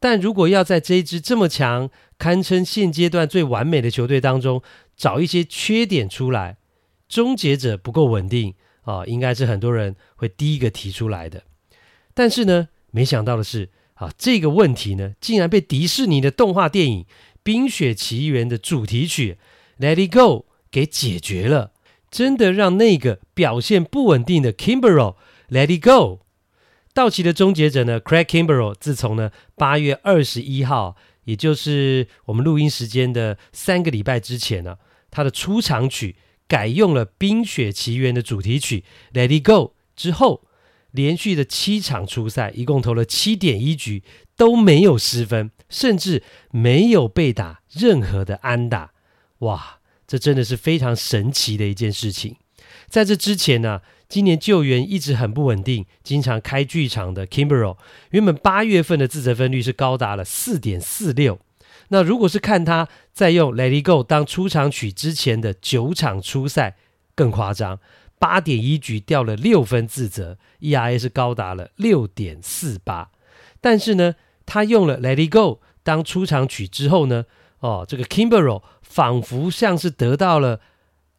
[0.00, 1.88] 但如果要在这一支这么强、
[2.18, 4.60] 堪称现阶段最完美的球队当中
[4.96, 6.56] 找一些缺点出来，
[7.08, 11.44] 终结者不够稳定啊、应该是很多人会第一个提出来的。
[12.12, 17.04] 但是呢，没想到的是啊，这个问题呢，竟然被迪士尼的动画电影
[17.42, 19.38] 《冰雪奇缘》的主题曲
[19.82, 20.20] 《Let It Go》
[20.70, 21.72] 给解决了，
[22.10, 25.14] 真的让那个表现不稳定的 Kimbrel
[25.50, 26.20] Let it go，
[26.92, 34.78] 道奇的终结者呢？Craig Kimbrel 自从呢八月二十一号，也就是我们录音时间的三个礼拜之前呢、啊，
[35.10, 36.16] 他的出场曲
[36.46, 40.44] 改用了《冰雪奇缘》的主题曲 Let it go 之后，
[40.90, 44.02] 连续的七场出赛，一共投了七点一局，
[44.36, 48.92] 都没有失分，甚至没有被打任何的安打。
[49.38, 52.36] 哇，这真的是非常神奇的一件事情。
[52.88, 57.76] 在这之前呢、今年救援一直很不稳定，经常开剧场的 Kimbrel，
[58.10, 61.38] 原本八月份的自责分率是高达了四点四六。
[61.88, 66.76] 那如果是看他在用 Let It Go 当出场曲之前的九场初赛，
[67.14, 67.78] 更夸张，
[68.18, 73.10] 八点一局掉了六分自责，ERA 是高达了六点四八。
[73.60, 74.14] 但是呢，
[74.46, 77.26] 他用了 Let It Go 当出场曲之后呢，
[77.60, 80.60] 哦，这个 Kimbrough 仿佛像是得到了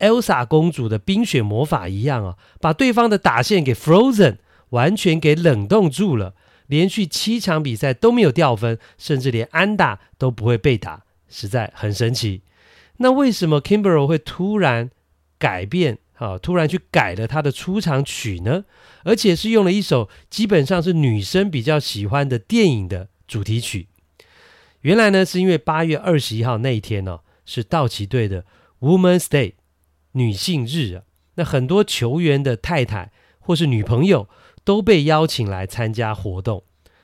[0.05, 4.37] Elsa 公主的冰雪魔法一样啊，把对方的打线给 frozen，
[4.69, 6.35] 完全给冷冻住了。
[6.67, 12.41] 连续七场比赛都没有掉分，甚至连安打都不会被打，实在很神奇。
[12.97, 14.89] 那为什么 Kimbro 会突然
[15.37, 16.37] 改变啊？
[16.37, 18.65] 突然去改了他的出场曲呢？
[19.03, 23.87] 而且是用了一首基本上是女生比较喜欢的电影的主题曲。
[24.81, 28.45] 原来呢，是因为八月二十一号那一天呢、哦，是道奇队的
[28.79, 29.53] Women's Day
[30.16, 31.03] 女性日啊。
[31.36, 34.28] 那很多球员的太太或是女朋友
[34.63, 36.63] 都被邀请来参加活动。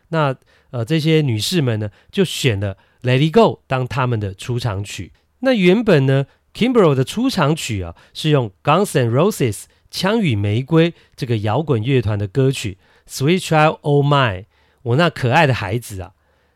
[0.10, 0.36] 那
[0.72, 5.12] 呃，这些女士们呢，就选了 Let It Go 当他们的出场曲。
[5.40, 14.46] 那原本呢，Kimbrough 的出场曲啊，是用 Guns N' Roses 枪与玫瑰这个摇滚乐团的歌曲 Sweet Child O' Mine，
[14.84, 16.14] 我那可爱的孩子啊。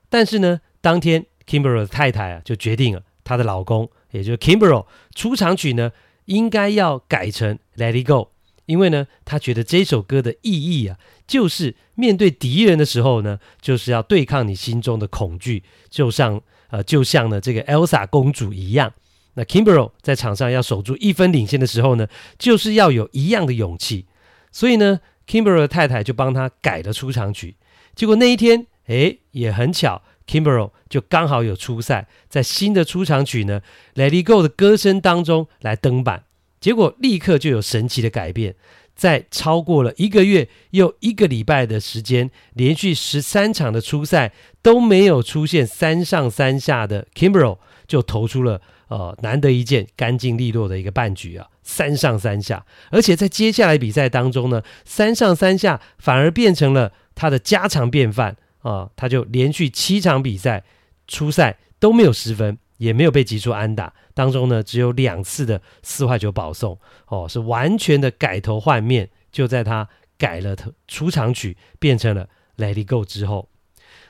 [0.07, 5.91] 但是呢，当天 Kimbrough 的太太啊，就决定了，她的老公，也就是 Kimbrough 出场曲呢，
[6.25, 8.29] 应该要改成 Let It Go，
[8.65, 16.41] 因为呢，他觉得这首歌的意义啊，就是面对敌人的时候呢，就是要对抗你心中的恐惧，就像。
[16.69, 18.91] 呃，就像呢这个 Elsa 公主一样，
[19.35, 22.07] 那 Kimbro 在场上要守住一分领先的时候呢，
[22.39, 24.07] 就是要有一样的勇气。
[24.51, 27.55] 所以呢，Kimbro 的太太就帮他改了出场曲。
[27.93, 33.61] 结果那一天，诶，也很巧，Kimbro 就刚好有初赛，在新的出场曲呢
[33.99, 36.23] 《Let It Go》的歌声当中来登板。
[36.59, 38.55] 结果立刻就有神奇的改变。
[38.95, 44.31] 在超过了一个月又一个礼拜的时间，连续十三场的初赛
[44.61, 60.63] 都没有出现三上三下的 k i m b r o 就投出了呃难得一见干净利落的一个半局啊，三上三下，而且在接下来比赛当中呢，三上三下反而变成了他的家常便饭啊，他就连续七场比赛
[61.07, 62.57] 初赛都没有失分。
[62.77, 66.77] 也没有被击出安打，当中呢只有两次的四坏球保送，
[67.07, 69.09] 哦，是完全的改头换面。
[69.31, 69.87] 就在他
[70.17, 70.53] 改了
[70.85, 72.27] 出场曲，变成了
[72.57, 73.47] Let It Go 之后，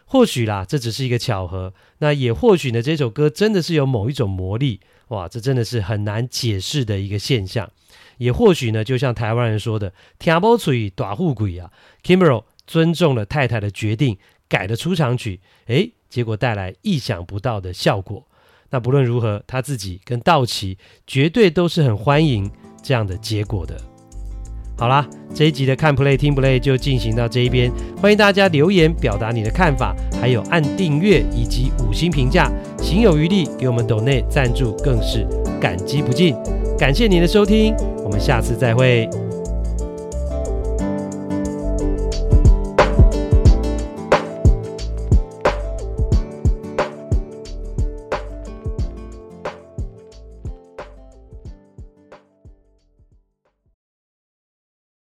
[0.06, 7.70] 或许啦，这只是一个巧合，那也或许呢，这首歌真的是有某一种魔力，哇，这真的是很难解释的一个现象。
[8.18, 11.72] 也或许呢，就像台湾人说的“听不出大富贵啊
[12.04, 14.18] ，Kimaro 尊重了太太的决定，
[14.48, 18.24] 改了出场曲，诶，结果带来意想不到的效果。
[18.70, 22.50] 那不论如何，他自己跟道奇绝对都是很欢迎
[22.82, 23.76] 这样的结果的。
[24.78, 27.70] 好啦，这一集的看 play 听 play 就进行到这一边，
[28.02, 32.50] 欢迎大家留言表达你的看法，还有按订阅以及五星评价，
[32.82, 35.28] 行有余力给我们抖内赞助更是
[35.60, 36.34] 感激不尽。
[36.78, 39.10] 感谢您的收听，我们下次再会。